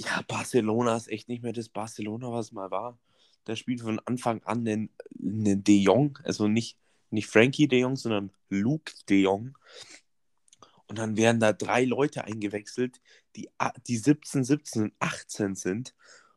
[0.00, 2.98] Ja, Barcelona ist echt nicht mehr das Barcelona, was mal war.
[3.46, 6.78] Der spielt von Anfang an einen, einen De Jong, also nicht,
[7.10, 9.56] nicht Frankie De Jong, sondern Luke De Jong.
[10.86, 13.00] Und dann werden da drei Leute eingewechselt,
[13.36, 13.48] die,
[13.86, 15.94] die 17, 17 und 18 sind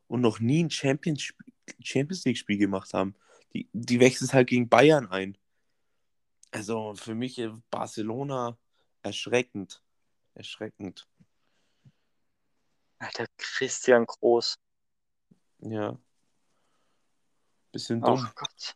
[0.07, 1.33] und noch nie ein Champions,
[1.81, 3.15] Champions League-Spiel gemacht haben.
[3.53, 5.37] Die, die wechseln halt gegen Bayern ein.
[6.53, 8.57] Also für mich Barcelona
[9.01, 9.81] erschreckend.
[10.35, 11.07] Erschreckend.
[12.99, 14.59] Alter, Christian Groß.
[15.61, 15.97] Ja.
[17.71, 18.23] Bisschen dumm.
[18.23, 18.75] Oh Gott.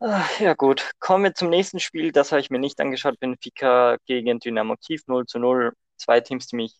[0.00, 2.10] Ach, ja gut, kommen wir zum nächsten Spiel.
[2.10, 3.20] Das habe ich mir nicht angeschaut.
[3.20, 5.74] Benfica gegen Dynamo Kiew 0 zu 0.
[5.98, 6.74] Zwei Teams, die mich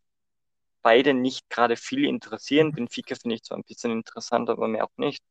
[0.80, 2.72] beide nicht gerade viel interessieren.
[2.72, 5.22] Benfica finde ich zwar ein bisschen interessant, aber mehr auch nicht.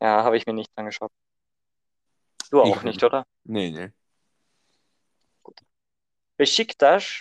[0.00, 1.12] Ja, habe ich mir nicht angeschaut.
[2.50, 3.24] Du auch Ich- nicht, oder?
[3.44, 3.90] Nee, nee.
[6.36, 7.20] Besiktas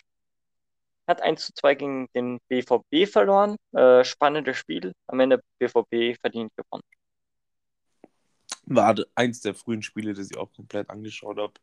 [1.08, 3.56] hat 1 zu 2 gegen den BVB verloren.
[3.74, 4.94] Äh, spannendes Spiel.
[5.08, 6.84] Am Ende BVB verdient gewonnen.
[8.66, 11.54] War eins der frühen Spiele, das ich auch komplett angeschaut habe.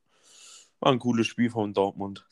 [0.80, 2.24] War ein cooles Spiel von Dortmund.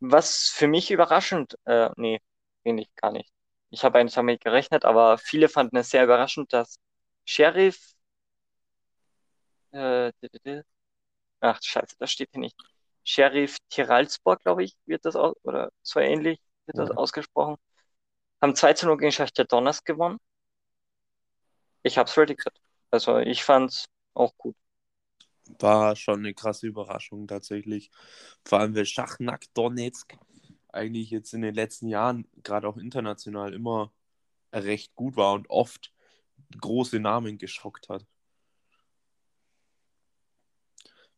[0.00, 2.20] Was für mich überraschend, äh, nee,
[2.64, 3.30] wenig gar nicht.
[3.70, 6.78] Ich habe eigentlich damit gerechnet, aber viele fanden es sehr überraschend, dass
[7.24, 7.94] Sheriff,
[9.76, 10.12] äh,
[11.40, 12.56] ach scheiße, das steht hier nicht.
[13.04, 16.96] Sheriff Tiraspol, glaube ich, wird das aus, oder so ähnlich wird das Ja.
[16.96, 17.56] ausgesprochen.
[18.42, 20.18] Haben 2 zu 0 gegen Schachter Donnerst gewonnen.
[21.82, 22.52] Ich habe es predicted.
[22.90, 24.56] Also ich fand es auch gut.
[25.58, 27.90] War schon eine krasse Überraschung tatsächlich.
[28.44, 30.16] Vor allem, weil Schachnack Donetsk
[30.72, 33.92] eigentlich jetzt in den letzten Jahren, gerade auch international, immer
[34.52, 35.92] recht gut war und oft
[36.60, 38.06] große Namen geschockt hat.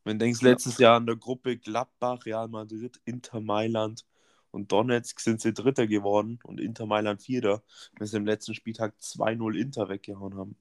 [0.08, 4.06] Wenn du denkst, letztes Jahr in der Gruppe Gladbach, Real Madrid, Inter Mailand
[4.50, 7.62] und Donetsk sind sie Dritter geworden und Inter Mailand Vierter,
[7.98, 10.56] wenn sie im letzten Spieltag 2-0 Inter weggehauen haben.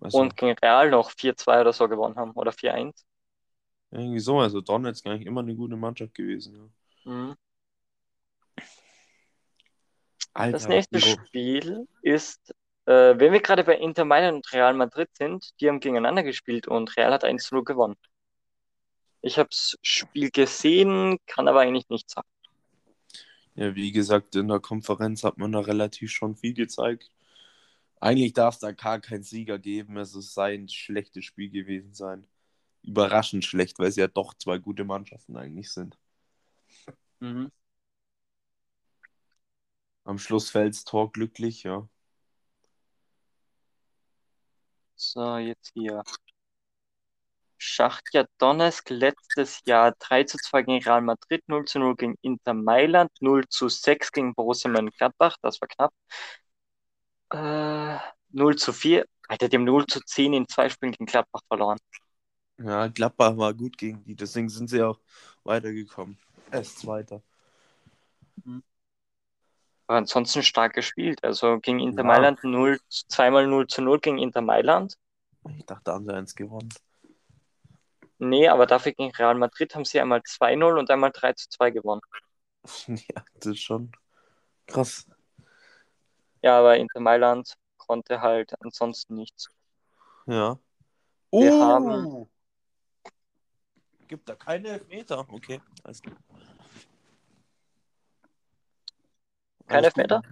[0.00, 2.32] Also, Und gegen Real noch 4-2 oder so gewonnen haben.
[2.32, 3.04] Oder 4-1.
[3.92, 6.72] irgendwie so, also Donetsk eigentlich immer eine gute Mannschaft gewesen.
[7.04, 7.12] Ja.
[7.12, 7.36] Mhm.
[10.34, 11.26] Alter, Das nächste Bro.
[11.26, 12.52] Spiel ist,
[12.86, 16.66] äh, wenn wir gerade bei Inter Mailand und Real Madrid sind, die haben gegeneinander gespielt
[16.66, 17.96] und Real hat 1 zu 0 gewonnen.
[19.22, 22.28] Ich habe das Spiel gesehen, kann aber eigentlich nichts sagen.
[23.54, 27.10] Ja, wie gesagt, in der Konferenz hat man da relativ schon viel gezeigt.
[28.00, 29.96] Eigentlich darf es da gar keinen Sieger geben.
[29.96, 32.26] Es sei ein schlechtes Spiel gewesen sein.
[32.82, 35.96] Überraschend schlecht, weil es ja doch zwei gute Mannschaften eigentlich sind.
[37.20, 37.52] Mhm.
[40.04, 41.88] Am Schluss fällt's Tor glücklich, ja.
[44.96, 46.02] So, jetzt hier.
[47.72, 52.52] Schachtja Donetsk letztes Jahr 3 zu 2 gegen Real Madrid, 0 zu 0 gegen Inter
[52.52, 55.92] Mailand, 0 zu 6 gegen Borussia Mönchengladbach, das war knapp.
[57.32, 57.98] Äh,
[58.30, 61.78] 0 zu 4, Alter, dem 0 zu 10 in zwei Spielen gegen Gladbach verloren.
[62.58, 65.00] Ja, Gladbach war gut gegen die, deswegen sind sie auch
[65.42, 66.18] weitergekommen.
[66.50, 67.22] Erst Zweiter.
[69.86, 71.24] Aber ansonsten stark gespielt.
[71.24, 72.08] Also gegen Inter Ja.
[72.08, 74.96] Mailand 0, zweimal 0 zu 0 gegen Inter Mailand.
[75.56, 76.68] Ich dachte, da haben sie eins gewonnen.
[78.24, 81.70] Nee, aber dafür gegen Real Madrid haben sie einmal 2-0 und einmal 3 zu 2
[81.72, 82.02] gewonnen.
[82.86, 83.90] ja, das ist schon
[84.68, 85.06] krass.
[86.40, 89.50] Ja, aber Inter Mailand konnte halt ansonsten nichts.
[90.26, 90.56] Ja.
[91.32, 91.60] Wir Oh!
[91.60, 92.28] haben-
[94.06, 95.26] Gibt da keine Elfmeter?
[95.28, 96.16] Okay, alles klar.
[99.66, 99.86] Keine.
[99.86, 100.22] Elfmeter?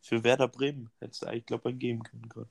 [0.00, 2.50] Für Werder Bremen hättest du eigentlich, glaube ich, geben können gerade.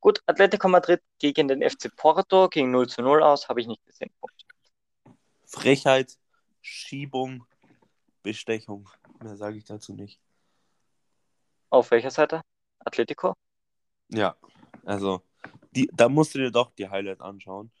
[0.00, 3.84] Gut, Atletico Madrid gegen den FC Porto ging 0 zu 0 aus, habe ich nicht
[3.84, 4.10] gesehen.
[5.44, 6.18] Frechheit,
[6.60, 7.46] Schiebung,
[8.22, 8.88] Bestechung.
[9.22, 10.20] Mehr sage ich dazu nicht.
[11.70, 12.42] Auf welcher Seite?
[12.80, 13.34] Atletico?
[14.08, 14.36] Ja,
[14.84, 15.22] also,
[15.72, 17.72] die, da musst du dir doch die Highlights anschauen.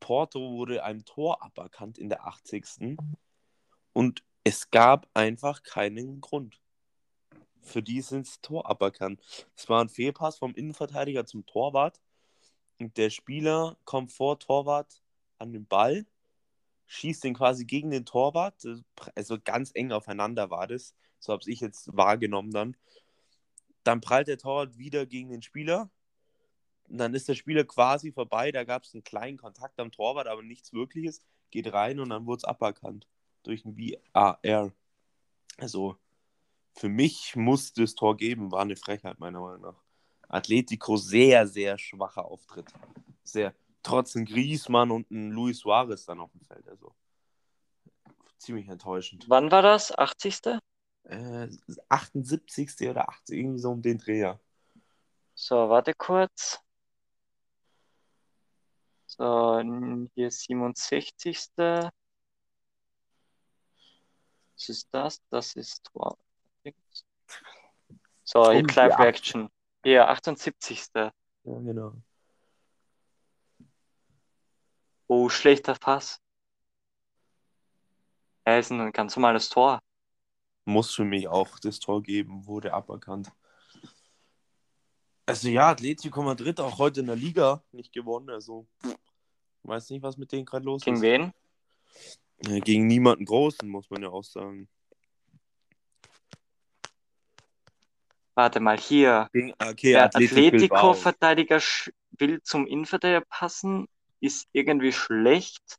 [0.00, 2.96] Porto wurde ein Tor aberkannt in der 80.
[3.92, 6.61] Und es gab einfach keinen Grund.
[7.62, 9.20] Für die sind es Tor aberkannt.
[9.56, 12.00] Es war ein Fehlpass vom Innenverteidiger zum Torwart.
[12.78, 15.02] Und der Spieler kommt vor Torwart
[15.38, 16.04] an den Ball,
[16.86, 18.66] schießt den quasi gegen den Torwart.
[19.14, 20.94] Also ganz eng aufeinander war das.
[21.20, 22.76] So habe ich jetzt wahrgenommen dann.
[23.84, 25.90] Dann prallt der Torwart wieder gegen den Spieler.
[26.88, 28.50] Und dann ist der Spieler quasi vorbei.
[28.50, 31.22] Da gab es einen kleinen Kontakt am Torwart, aber nichts Wirkliches.
[31.50, 33.06] Geht rein und dann wurde es aberkannt.
[33.44, 34.72] Durch ein VAR.
[35.58, 35.96] Also
[36.74, 38.50] für mich muss das Tor geben.
[38.50, 39.82] War eine Frechheit, meiner Meinung nach.
[40.28, 42.66] Atletico sehr, sehr schwacher Auftritt.
[43.22, 43.54] Sehr.
[43.82, 46.66] Trotz ein Griezmann und ein Luis Suarez dann auf dem Feld.
[46.68, 46.94] Also
[48.38, 49.26] ziemlich enttäuschend.
[49.28, 49.96] Wann war das?
[49.96, 50.40] 80.
[51.04, 51.48] Äh,
[51.88, 52.88] 78.
[52.88, 53.38] oder 80.
[53.38, 54.40] Irgendwie so um den Dreher.
[55.34, 56.60] So, warte kurz.
[59.06, 59.60] So,
[60.14, 61.48] hier 67.
[61.56, 61.90] Was
[64.68, 65.20] ist das?
[65.28, 66.16] Das ist Tor.
[68.32, 69.50] So, hier Und Live Reaction.
[69.84, 70.86] Hier, 78.
[70.94, 71.12] Ja,
[71.44, 71.92] genau.
[75.06, 76.18] Oh, schlechter Pass.
[78.44, 79.82] Er ist ein ganz normales Tor.
[80.64, 83.30] Muss für mich auch das Tor geben, wurde aberkannt.
[85.26, 88.30] Also ja, Atletico Madrid auch heute in der Liga nicht gewonnen.
[88.30, 88.66] Also
[89.64, 91.02] weiß nicht, was mit denen gerade los Gegen ist.
[91.02, 91.32] wen?
[92.46, 94.68] Ja, gegen niemanden Großen, muss man ja auch sagen.
[98.34, 99.28] Warte mal, hier.
[99.32, 100.04] Gegen, okay, Der.
[100.04, 101.60] Atletico-Verteidiger
[102.18, 103.88] will zum Innenverteidiger passen,
[104.20, 105.78] ist irgendwie schlecht.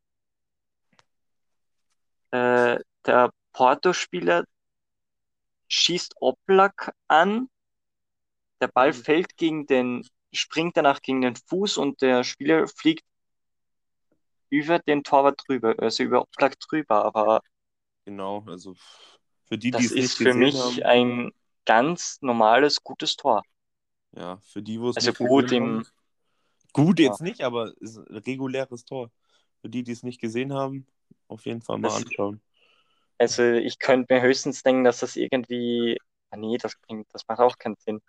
[2.32, 4.46] Äh, der Porto-Spieler
[5.68, 7.50] schießt Oblak an.
[8.62, 9.04] Der Ball Mhm.
[9.04, 13.04] fällt gegen den, springt danach gegen den Fuß und der Spieler fliegt
[14.50, 17.04] über den Torwart drüber, also über Oblak drüber.
[17.06, 17.42] Aber
[18.06, 18.76] Genau, also
[19.46, 20.84] für die, die das es ist nicht für gesehen mich haben.
[20.86, 21.32] ein
[21.66, 23.44] ganz normales, gutes Tor.
[24.16, 25.86] Ja, für die, wo es Also nicht gut gesehen im.
[26.74, 27.08] Gut Ja.
[27.08, 29.12] jetzt nicht, aber ist ein reguläres Tor.
[29.62, 30.86] Für die, die es nicht gesehen haben,
[31.28, 32.42] auf jeden Fall mal Das- anschauen.
[33.20, 35.98] Also ich könnte mir höchstens denken, dass das irgendwie.
[36.32, 38.02] Ah nee, das klingt, das macht auch keinen Sinn.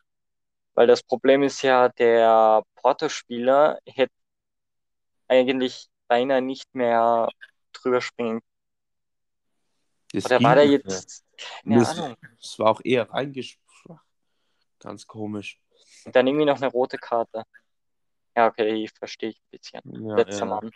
[0.74, 4.12] Weil das Problem ist ja, der Porto-Spieler hätte
[5.28, 7.28] eigentlich beinahe nicht mehr
[7.72, 8.40] drüber springen.
[10.12, 11.24] Das Oder war der jetzt?
[11.37, 12.16] Keine.
[12.41, 14.05] Es war auch eher reingeschwach.
[14.78, 15.61] Ganz komisch.
[16.05, 17.45] Und dann irgendwie noch eine rote Karte.
[18.37, 20.07] Ja, okay, verstehe ich ein bisschen.
[20.07, 20.45] Ja, Letzter ja.
[20.47, 20.70] Mann.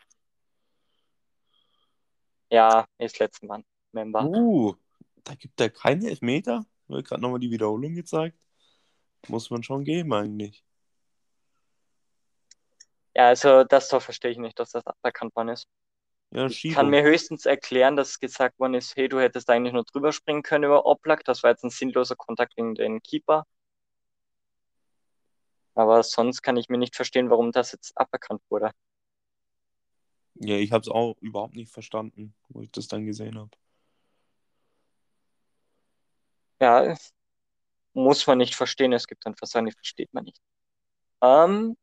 [2.51, 3.65] Ja, ist letzter Mann.
[3.93, 4.25] Member.
[4.25, 4.75] Uh,
[5.25, 6.65] da gibt er keine Elfmeter.
[6.87, 8.39] Wird gerade nochmal die Wiederholung gezeigt.
[9.29, 10.65] Muss man schon geben eigentlich.
[13.15, 15.69] Ja, also das Tor verstehe ich nicht, dass das aberkannt worden ist.
[16.31, 19.85] Ja, Ich kann mir höchstens erklären, dass gesagt worden ist, hey, du hättest eigentlich nur
[19.85, 21.25] drüber springen können über Oblak.
[21.25, 23.47] Das war jetzt ein sinnloser Kontakt gegen den Keeper.
[25.75, 28.73] Aber sonst kann ich mir nicht verstehen, warum das jetzt aberkannt wurde.
[30.35, 33.51] Ja, ich habe es auch überhaupt nicht verstanden, wo ich das dann gesehen habe.
[36.61, 36.95] Ja,
[37.93, 38.93] muss man nicht verstehen.
[38.93, 40.41] Es gibt einfach Sachen, die versteht man nicht.
[41.23, 41.77] Ähm,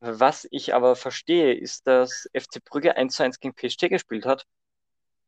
[0.00, 4.46] was ich aber verstehe, ist, dass FC Brügge 1 zu 1 gegen PSG gespielt hat.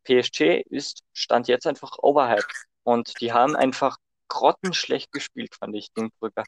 [0.05, 2.67] PSG ist, stand jetzt einfach overhyped.
[2.83, 3.99] Und die haben einfach
[4.29, 6.45] grottenschlecht gespielt, fand ich, gegen Brügge.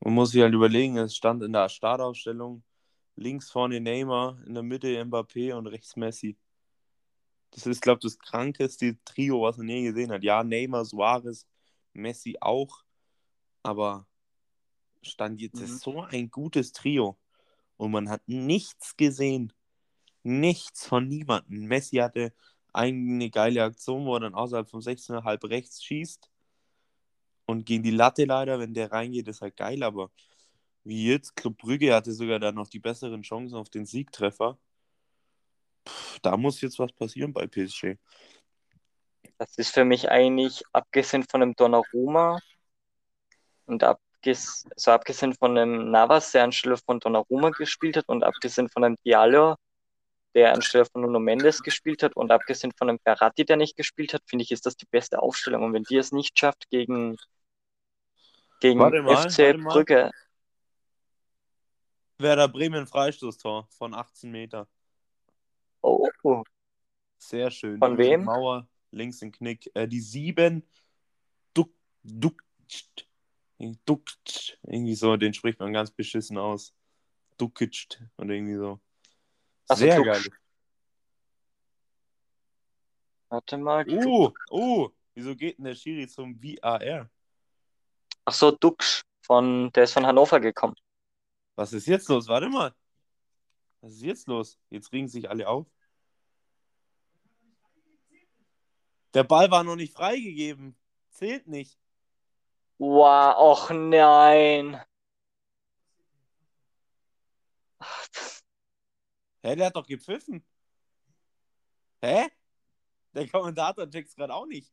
[0.00, 2.62] Man muss sich halt überlegen, es stand in der Startaufstellung
[3.16, 6.36] links vorne Neymar, in der Mitte Mbappé und rechts Messi.
[7.50, 10.22] Das ist, glaube ich, das krankeste Trio, was man je gesehen hat.
[10.22, 11.46] Ja, Neymar, Suarez,
[11.92, 12.82] Messi auch,
[13.62, 14.06] aber
[15.02, 15.66] stand jetzt Mhm.
[15.66, 17.18] so ein gutes Trio
[17.76, 19.52] und man hat nichts gesehen.
[20.22, 21.66] Nichts von niemandem.
[21.66, 22.32] Messi hatte
[22.72, 26.30] eine geile Aktion, wo er dann außerhalb vom 16er halb rechts schießt.
[27.46, 30.10] Und gegen die Latte leider, wenn der reingeht, ist halt geil, aber
[30.84, 34.58] wie jetzt, Club Brügge hatte sogar dann noch die besseren Chancen auf den Siegtreffer.
[35.86, 37.96] Pff, da muss jetzt was passieren bei PSG.
[39.38, 42.38] Das ist für mich eigentlich, abgesehen von dem Donnarumma
[43.66, 43.82] und
[44.22, 48.82] abges also abgesehen von dem Navas, der anstelle von Donnarumma gespielt hat und abgesehen von
[48.82, 49.56] dem Diallo,
[50.34, 54.14] der anstelle von Nuno Mendes gespielt hat und abgesehen von dem Verratti, der nicht gespielt
[54.14, 55.64] hat, finde ich, ist das die beste Aufstellung.
[55.64, 57.16] Und wenn die es nicht schafft gegen,
[58.60, 59.58] gegen Warte mal, FC.
[59.62, 60.10] Brügge,
[62.18, 64.68] Werder Bremen Freistoßtor von 18 Meter.
[65.80, 66.08] oh,
[67.18, 67.78] Sehr schön.
[67.78, 68.24] Von wem?
[68.24, 69.68] Mauer, links im Knick.
[69.74, 70.64] Äh, die 7
[71.52, 71.70] Duck,
[72.04, 72.44] Duck,
[73.84, 74.02] Duck,
[74.62, 76.74] irgendwie so, den spricht man ganz beschissen aus.
[77.38, 78.80] Duckitscht oder irgendwie so.
[79.68, 80.06] Also Sehr Duxch.
[80.06, 80.38] geil.
[83.28, 83.86] Warte mal.
[84.04, 87.08] Oh, oh, wieso geht denn der Schiri zum VAR?
[88.24, 89.02] Ach so, Duxch.
[89.24, 90.74] Von, der ist von Hannover gekommen.
[91.54, 92.26] Was ist jetzt los?
[92.26, 92.74] Warte mal.
[93.80, 94.58] Was ist jetzt los?
[94.68, 95.66] Jetzt regen sich alle auf.
[99.14, 100.76] Der Ball war noch nicht freigegeben.
[101.10, 101.78] Zählt nicht.
[102.82, 104.76] Wow, och nein.
[107.78, 108.08] Ach,
[109.44, 110.44] Hä, der hat doch gepfiffen.
[112.02, 112.28] Hä?
[113.14, 114.72] Der Kommentator checkt's gerade auch nicht.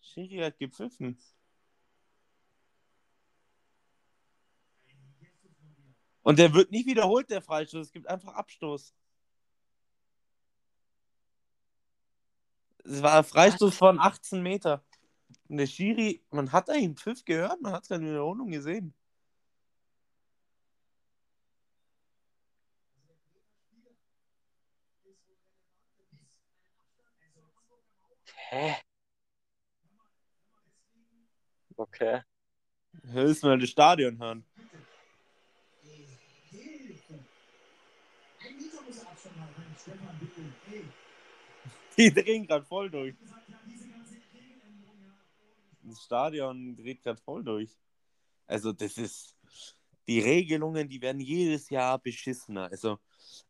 [0.00, 1.18] Schiri hat gepfiffen.
[6.22, 7.86] Und der wird nicht wiederholt, der Freistoß.
[7.86, 8.94] Es gibt einfach Abstoß.
[12.84, 14.84] Es war ein Freistoß von 18 Meter.
[15.54, 18.92] Und der Schiri, man hat einen Pfiff gehört, man hat es in der Wiederholung gesehen.
[28.50, 28.74] Hä?
[31.76, 32.22] Okay.
[33.12, 34.44] Höchst mal das Stadion hören.
[41.96, 43.14] Die drehen gerade voll durch.
[45.84, 47.76] Das Stadion dreht gerade voll durch.
[48.46, 49.36] Also, das ist.
[50.06, 52.68] Die Regelungen, die werden jedes Jahr beschissener.
[52.70, 52.98] Also,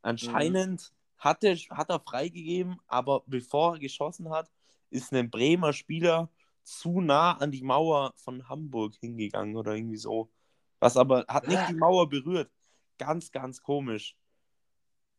[0.02, 4.48] anscheinend hat, er, hat er freigegeben, aber bevor er geschossen hat,
[4.90, 6.30] ist ein Bremer Spieler
[6.62, 10.30] zu nah an die Mauer von Hamburg hingegangen oder irgendwie so.
[10.78, 12.50] Was aber hat nicht die Mauer berührt.
[12.98, 14.16] Ganz, ganz komisch.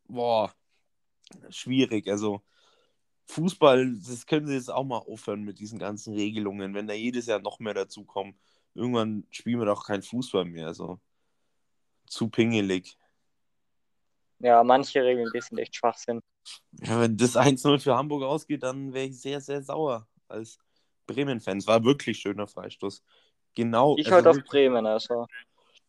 [0.08, 0.54] Boah,
[1.50, 2.08] schwierig.
[2.08, 2.44] Also,
[3.28, 7.26] Fußball, das können sie jetzt auch mal aufhören mit diesen ganzen Regelungen, wenn da jedes
[7.26, 8.38] Jahr noch mehr dazukommen.
[8.74, 10.68] Irgendwann spielen wir doch kein Fußball mehr.
[10.68, 11.00] Also,
[12.06, 12.98] zu pingelig.
[14.40, 16.22] Ja, manche Regeln, die sind echt Schwachsinn.
[16.82, 20.60] Ja, wenn das 1-0 für Hamburg ausgeht, dann wäre ich sehr, sehr sauer als
[21.08, 21.58] Bremen-Fan.
[21.58, 23.04] Es war wirklich schöner Freistoß.
[23.56, 23.96] Genau.
[23.98, 25.26] Ich also halt auf Bremen, also.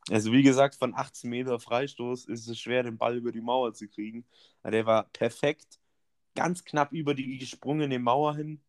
[0.09, 3.75] Also wie gesagt, von 18 Meter Freistoß ist es schwer, den Ball über die Mauer
[3.75, 4.25] zu kriegen.
[4.63, 5.81] Aber Der war perfekt,
[6.37, 8.63] ganz knapp über die gesprungene Mauer hin.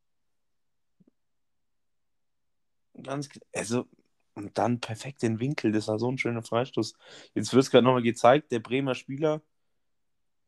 [3.03, 3.87] Ganz, also,
[4.33, 5.71] und dann perfekt den Winkel.
[5.71, 6.93] Das war so ein schöner Freistoß.
[7.35, 9.41] Jetzt wird es gerade nochmal gezeigt, der Bremer Spieler,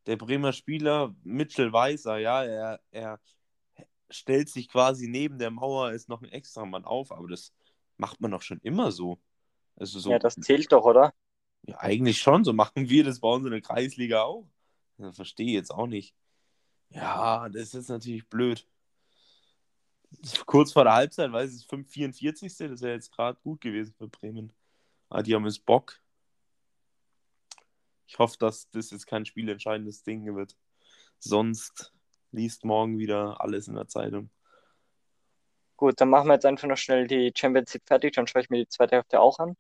[0.08, 3.22] der Bremer Spieler, Mitchell Weiser, ja, er, er
[4.10, 7.54] stellt sich quasi neben der Mauer, ist noch ein extra Mann auf, aber das
[7.98, 9.20] macht man doch schon immer so.
[9.78, 11.14] Also so Ja, das zählt doch, oder?
[11.64, 12.44] ja, eigentlich schon.
[12.44, 14.48] So machen wir das bei uns in der Kreisliga auch.
[14.98, 16.16] Das verstehe ich jetzt auch nicht.
[16.90, 18.68] Ja, das ist natürlich blöd.
[20.46, 22.70] Kurz vor der Halbzeit, weil es ist 544.
[22.70, 24.52] Das wäre jetzt gerade gut gewesen für Bremen.
[25.10, 26.00] Aber die haben jetzt Bock.
[28.08, 30.56] Ich hoffe, dass das jetzt kein spielentscheidendes Ding wird.
[31.20, 31.94] Sonst
[32.32, 34.32] liest morgen wieder alles in der Zeitung.
[35.78, 38.50] Gut, dann machen wir jetzt einfach noch schnell die Champions League fertig, dann schaue ich
[38.50, 39.56] mir die zweite Hälfte auch an.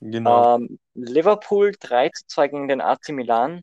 [0.00, 0.56] Genau.
[0.56, 3.62] Ähm, Liverpool 3 zu 2 gegen den AC Milan.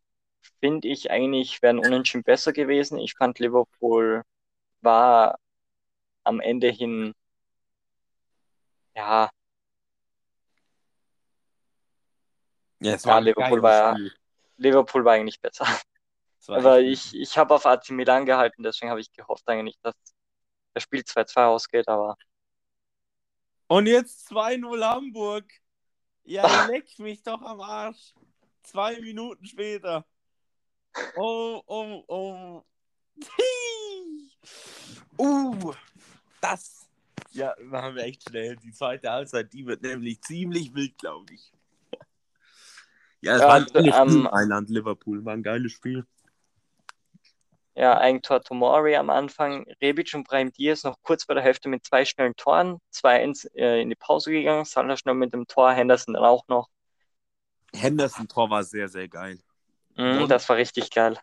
[0.59, 2.97] Finde ich eigentlich, wären Unentschieden besser gewesen.
[2.99, 4.23] Ich fand Liverpool
[4.81, 5.39] war
[6.23, 7.13] am Ende hin,
[8.95, 9.29] ja,
[12.79, 13.97] ja, es ein Liverpool war.
[14.57, 15.67] Liverpool war eigentlich besser.
[16.39, 19.77] Es war Aber ich, ich habe auf AC Milan gehalten, deswegen habe ich gehofft eigentlich,
[19.81, 19.93] dass
[20.73, 22.15] das Spiel 2-2 ausgeht, aber
[23.67, 25.51] Und jetzt 2-0 Hamburg.
[26.23, 28.13] Ja, leck mich doch am Arsch.
[28.63, 30.05] Zwei Minuten später.
[31.15, 32.63] Oh, oh, oh.
[35.17, 35.73] uh,
[36.41, 36.87] das.
[37.31, 38.55] Ja, machen wir echt schnell.
[38.57, 41.51] Die zweite Halbzeit, die wird nämlich ziemlich wild, glaube ich.
[43.21, 45.25] Ja, es Ja, war ein geiles Spiel, ähm, Mailand, Liverpool.
[45.25, 46.05] War ein geiles Spiel.
[47.77, 49.65] Ja, Eigentor Tomori am Anfang.
[49.81, 52.79] Rebic und Brahim Diaz noch kurz vor der Hälfte mit zwei schnellen Toren.
[52.93, 54.63] 2-1 äh, in die Pause gegangen.
[54.63, 56.69] Salah schnell mit dem Tor, Henderson dann auch noch.
[57.73, 59.39] Henderson-Tor war sehr, sehr geil.
[59.95, 61.17] Und- das war richtig geil.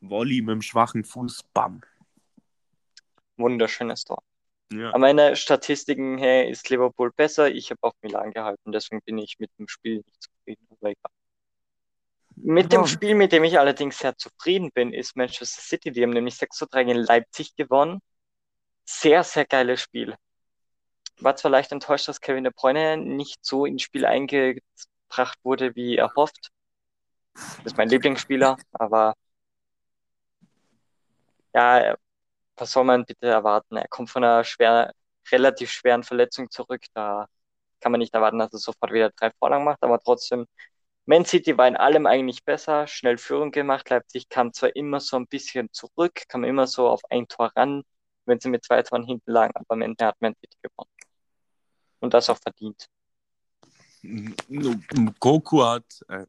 [0.00, 1.82] Volley mit dem schwachen Fuß, bam.
[3.36, 4.22] Wunderschönes Tor.
[4.72, 4.90] Ja.
[4.90, 7.50] An meiner Statistiken her ist Liverpool besser.
[7.50, 10.66] Ich habe auf Milan gehalten, deswegen bin ich mit dem Spiel nicht zufrieden.
[12.36, 12.86] Mit dem Ja.
[12.86, 15.90] Spiel, mit dem ich allerdings sehr zufrieden bin, ist Manchester City.
[15.90, 18.00] Die haben nämlich 6 zu 3 gegen Leipzig gewonnen.
[18.84, 20.14] Sehr, sehr geiles Spiel.
[21.18, 25.96] War zwar leicht enttäuscht, dass Kevin De Bruyne nicht so ins Spiel eingebracht wurde, wie
[25.96, 26.50] erhofft.
[27.34, 29.14] Das ist mein Lieblingsspieler, aber
[31.54, 31.96] ja,
[32.56, 33.76] was soll man bitte erwarten?
[33.76, 34.92] Er kommt von einer schwer,
[35.32, 36.84] relativ schweren Verletzung zurück.
[36.94, 37.26] Da
[37.80, 40.46] kann man nicht erwarten, dass er sofort wieder drei Vorlagen macht, aber trotzdem
[41.06, 43.88] Man City war in allem eigentlich besser, schnell Führung gemacht.
[43.90, 47.82] Leipzig kam zwar immer so ein bisschen zurück, kam immer so auf ein Tor ran,
[48.26, 50.90] wenn sie mit zwei Toren hinten lagen, aber am Ende hat Man City gewonnen.
[52.00, 52.86] Und das auch verdient.
[55.18, 56.26] Goku hat, äh,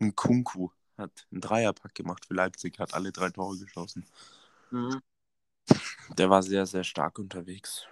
[0.00, 4.06] ein Kunku hat einen Dreierpack gemacht für Leipzig, hat alle drei Tore geschossen.
[4.70, 5.00] Mhm.
[6.16, 7.86] Der war sehr, sehr stark unterwegs.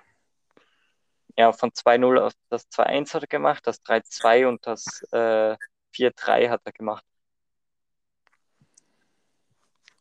[1.36, 5.56] Ja, von 2-0 auf das 2-1 hat er gemacht, das 3-2 und das äh,
[5.94, 7.04] 4-3 hat er gemacht.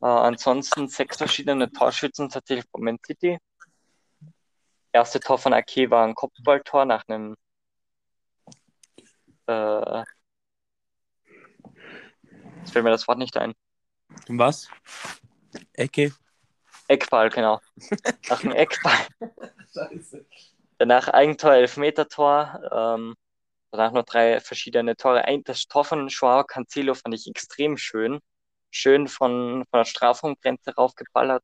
[0.02, 3.38] Äh, ansonsten sechs verschiedene Torschützen tatsächlich von Man City.
[4.92, 7.36] Erste Tor von Ake war ein Kopfballtor nach einem
[9.48, 10.04] äh,
[12.68, 13.54] jetzt fällt mir das Wort nicht ein.
[14.28, 14.70] Was?
[15.74, 16.14] Ecke?
[16.88, 17.62] Eckball, genau.
[18.30, 19.08] Nach einem Eckball.
[19.74, 20.26] Scheiße.
[20.78, 22.60] Danach Eigentor, Elfmetertor.
[22.72, 23.16] Ähm,
[23.72, 25.26] danach noch drei verschiedene Tore.
[25.26, 28.20] Ein, das Tor von Joao Cancelo fand ich extrem schön.
[28.70, 31.44] Schön von, von der Strafraumgrenze raufgeballert.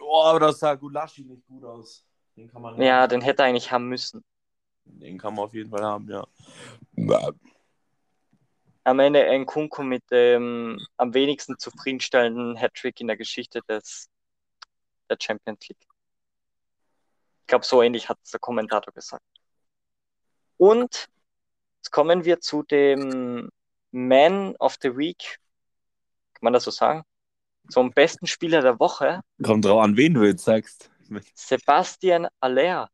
[0.00, 2.04] Oh, aber das sah Gulaschi nicht gut aus.
[2.36, 4.22] Den kann man Ja, den hätte er eigentlich haben müssen.
[4.84, 6.26] Den kann man auf jeden Fall haben, ja.
[8.88, 14.08] Am Ende Nkunku mit dem am wenigsten zufriedenstellenden Hattrick in der Geschichte des,
[15.10, 15.86] der Champions League.
[17.42, 19.22] Ich glaube, so ähnlich hat es der Kommentator gesagt.
[20.56, 21.10] Und
[21.76, 23.50] jetzt kommen wir zu dem
[23.90, 25.38] Man of the Week.
[26.32, 27.02] Kann man das so sagen?
[27.68, 29.20] Zum besten Spieler der Woche.
[29.42, 30.90] Kommt drauf an, wen du jetzt sagst.
[31.34, 32.88] Sebastian Aller.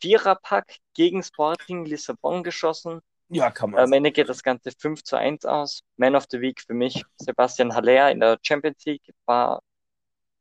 [0.00, 3.02] Viererpack gegen Sporting Lissabon geschossen.
[3.34, 3.80] Ja, kann man.
[3.80, 5.82] Am Ende geht das Ganze 5 zu 1 aus.
[5.96, 9.62] Man of the Week für mich, Sebastian Haller in der Champions League, war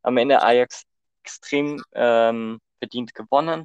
[0.02, 0.84] am Ende Ajax
[1.24, 3.64] extrem ähm, verdient gewonnen.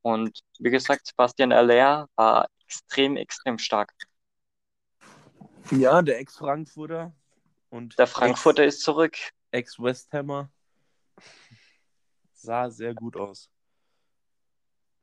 [0.00, 3.92] Und wie gesagt, Sebastian Haller war extrem, extrem stark.
[5.70, 7.12] Ja, der Ex-Frankfurter
[7.68, 9.18] und Der Frankfurter ist zurück.
[9.50, 10.50] Ex-Westhammer
[12.32, 13.50] sah sehr gut aus.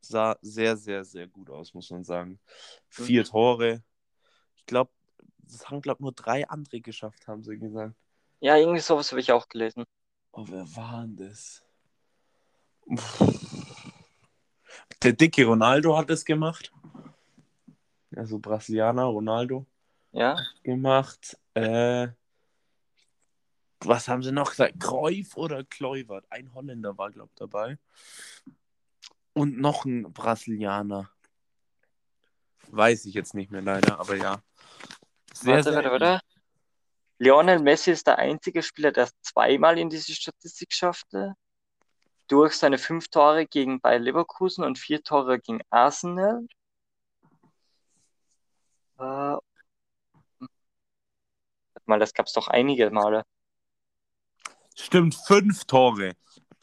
[0.07, 2.39] Sah sehr, sehr, sehr gut aus, muss man sagen.
[2.89, 3.27] Vier Mhm.
[3.27, 3.83] Tore.
[4.55, 4.91] Ich glaube,
[5.39, 7.95] das haben, glaube nur drei andere geschafft, haben sie gesagt.
[8.39, 9.83] Ja, irgendwie sowas habe ich auch gelesen.
[10.31, 11.63] Oh, wer war denn das?
[15.03, 16.71] Der dicke Ronaldo hat es gemacht.
[18.15, 19.65] Also Brasilianer Ronaldo
[20.11, 21.37] Ja, gemacht.
[21.53, 22.09] Äh,
[23.79, 24.79] was haben sie noch gesagt?
[24.79, 26.25] Cruyff oder Kluivert?
[26.29, 27.77] Ein Holländer war, glaube ich, dabei.
[29.36, 31.11] Und noch ein Brasilianer.
[32.69, 34.41] Weiß ich jetzt nicht mehr leider, aber ja.
[35.33, 36.21] Sehr, warte, sehr warte, warte.
[37.17, 41.36] Lionel Messi ist der einzige Spieler, der es zweimal in diese Statistik schaffte.
[42.27, 46.47] Durch seine fünf Tore gegen Bayer Leverkusen und vier Tore gegen Arsenal.
[48.97, 49.41] Äh, warte
[51.86, 53.23] mal, das gab es doch einige Male.
[54.75, 56.15] Stimmt, fünf Tore.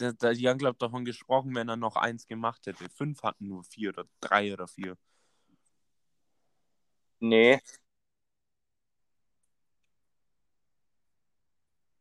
[0.03, 2.89] Die haben, glaube ich, davon gesprochen, wenn er noch eins gemacht hätte.
[2.91, 4.97] Fünf hatten nur vier oder drei oder vier.
[7.21, 7.61] Nee.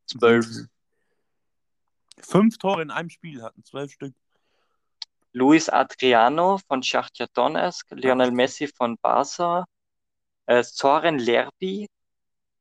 [0.07, 0.45] Zwölf.
[2.19, 4.13] Fünf Tore in einem Spiel hatten zwölf Stück.
[5.33, 9.65] Luis Adriano von Schachtja Donetsk, Lionel Messi von Barca,
[10.45, 11.87] äh, Soren Lerby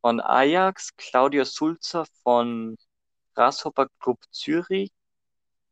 [0.00, 2.76] von Ajax, Claudio Sulzer von
[3.34, 4.92] Grasshopper Club Zürich,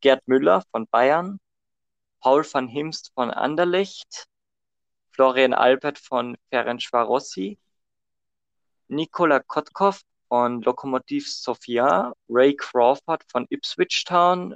[0.01, 1.40] Gerd Müller von Bayern,
[2.20, 4.26] Paul van Himst von Anderlecht,
[5.11, 7.59] Florian Albert von Ferencvarossi,
[8.88, 14.55] Nikola Kotkov von Lokomotiv Sofia, Ray Crawford von Ipswich Town,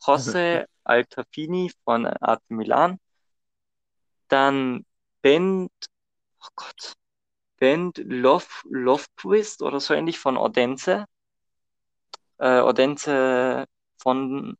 [0.00, 2.98] José Altafini von AC Milan,
[4.28, 4.84] dann
[5.22, 5.68] Ben,
[6.40, 6.94] oh Gott,
[7.56, 11.06] Ben Lof, Lofquist oder so ähnlich von Odense,
[12.38, 13.66] äh, Odense
[13.98, 14.56] von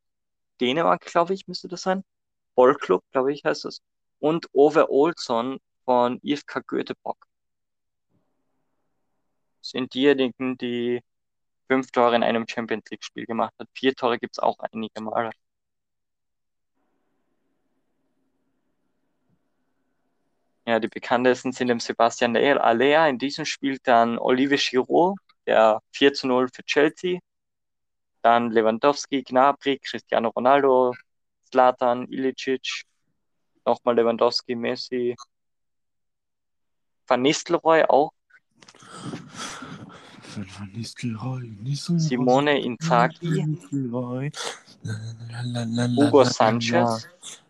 [0.61, 2.05] Dänemark, glaube ich, müsste das sein.
[2.55, 3.81] Ballclub, glaube ich, heißt es.
[4.21, 7.27] Und Ove Olsson von IFK Göteborg.
[9.61, 11.01] Sind diejenigen, die
[11.69, 13.69] fünf Tore in einem Champions League-Spiel gemacht hat.
[13.75, 15.31] Vier Tore gibt es auch einige Male.
[20.67, 23.09] Ja, die bekanntesten sind dem Sebastian Aller.
[23.09, 27.19] In diesem Spiel dann Olivier Giroud, der 4 zu 0 für Chelsea.
[28.25, 30.95] Dann Lewandowski, Gnabry, Cristiano Ronaldo,
[31.51, 32.85] Zlatan, Ilicic,
[33.67, 35.15] nochmal Lewandowski, Messi,
[37.07, 38.13] Van Nistelrooy auch,
[40.35, 44.33] Van Nistelrooy, Nistelrooy, Simone Inzaghi, Nistelrooy,
[45.99, 47.07] Hugo Sanchez,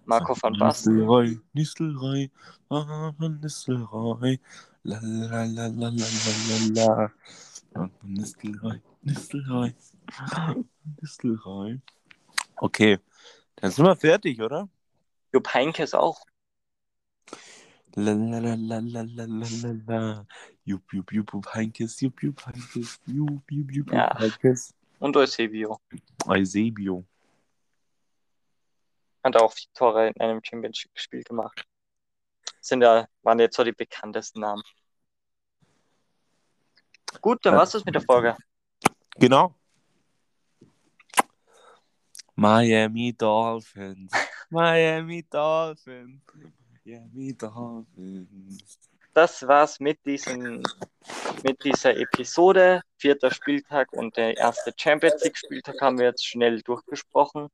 [0.07, 2.31] Marco van Basten, Nistelrooy, Nistelrooy,
[2.71, 4.41] ah, Van Nistelrooy,
[4.83, 6.09] La la la la la la
[6.49, 7.11] la la.
[8.03, 9.73] Nistelrooy, Nistelrooy,
[10.85, 11.81] Distel.
[12.57, 12.99] Okay,
[13.57, 14.69] dann sind wir fertig, oder?
[15.33, 16.21] Jupp Heinkes auch.
[17.95, 20.27] Lalalalalalala.
[20.65, 24.19] Jupp, jupp, jupp, jupp, Heinkes, jupp, jupp, Heinkes, jupp, jupp, jupp, ja.
[24.19, 24.75] Heinkes.
[24.99, 25.81] Und Eusebio.
[26.27, 27.05] Eusebio.
[29.23, 31.65] Hat auch vier Tore in einem Championship-Spiel gemacht.
[32.61, 34.63] Sind ja, waren jetzt so die bekanntesten Namen.
[37.21, 38.37] Gut, dann war es das mit der Folge.
[39.17, 39.55] Genau.
[42.37, 44.13] Miami Dolphins.
[44.51, 46.21] Miami Dolphins.
[46.85, 48.81] Miami Dolphins.
[49.13, 50.63] Das war's mit diesem,
[51.45, 52.83] mit dieser Episode.
[52.97, 57.49] Vierter Spieltag und der erste Champions League Spieltag haben wir jetzt schnell durchgesprochen.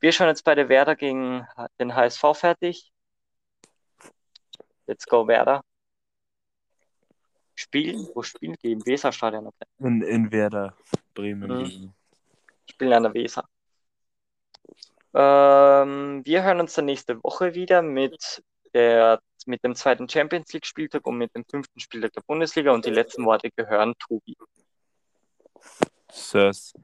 [0.00, 1.46] Wir schauen jetzt bei der Werder gegen
[1.78, 2.90] den HSV fertig.
[4.86, 5.60] Let's go Werder.
[7.54, 8.08] Spielen?
[8.14, 8.72] Wo spielen die?
[8.72, 9.46] Im Weserstadion.
[9.48, 9.66] Okay.
[9.78, 10.74] In, in Werder
[11.12, 11.50] Bremen.
[11.50, 11.94] Mhm.
[12.70, 13.44] Spielen an der Weser.
[15.12, 18.42] Ähm, wir hören uns dann nächste Woche wieder mit,
[18.74, 22.84] der, mit dem zweiten Champions League Spieltag und mit dem fünften Spieltag der Bundesliga und
[22.84, 24.36] die letzten Worte gehören Tobi.
[26.10, 26.74] Sirs.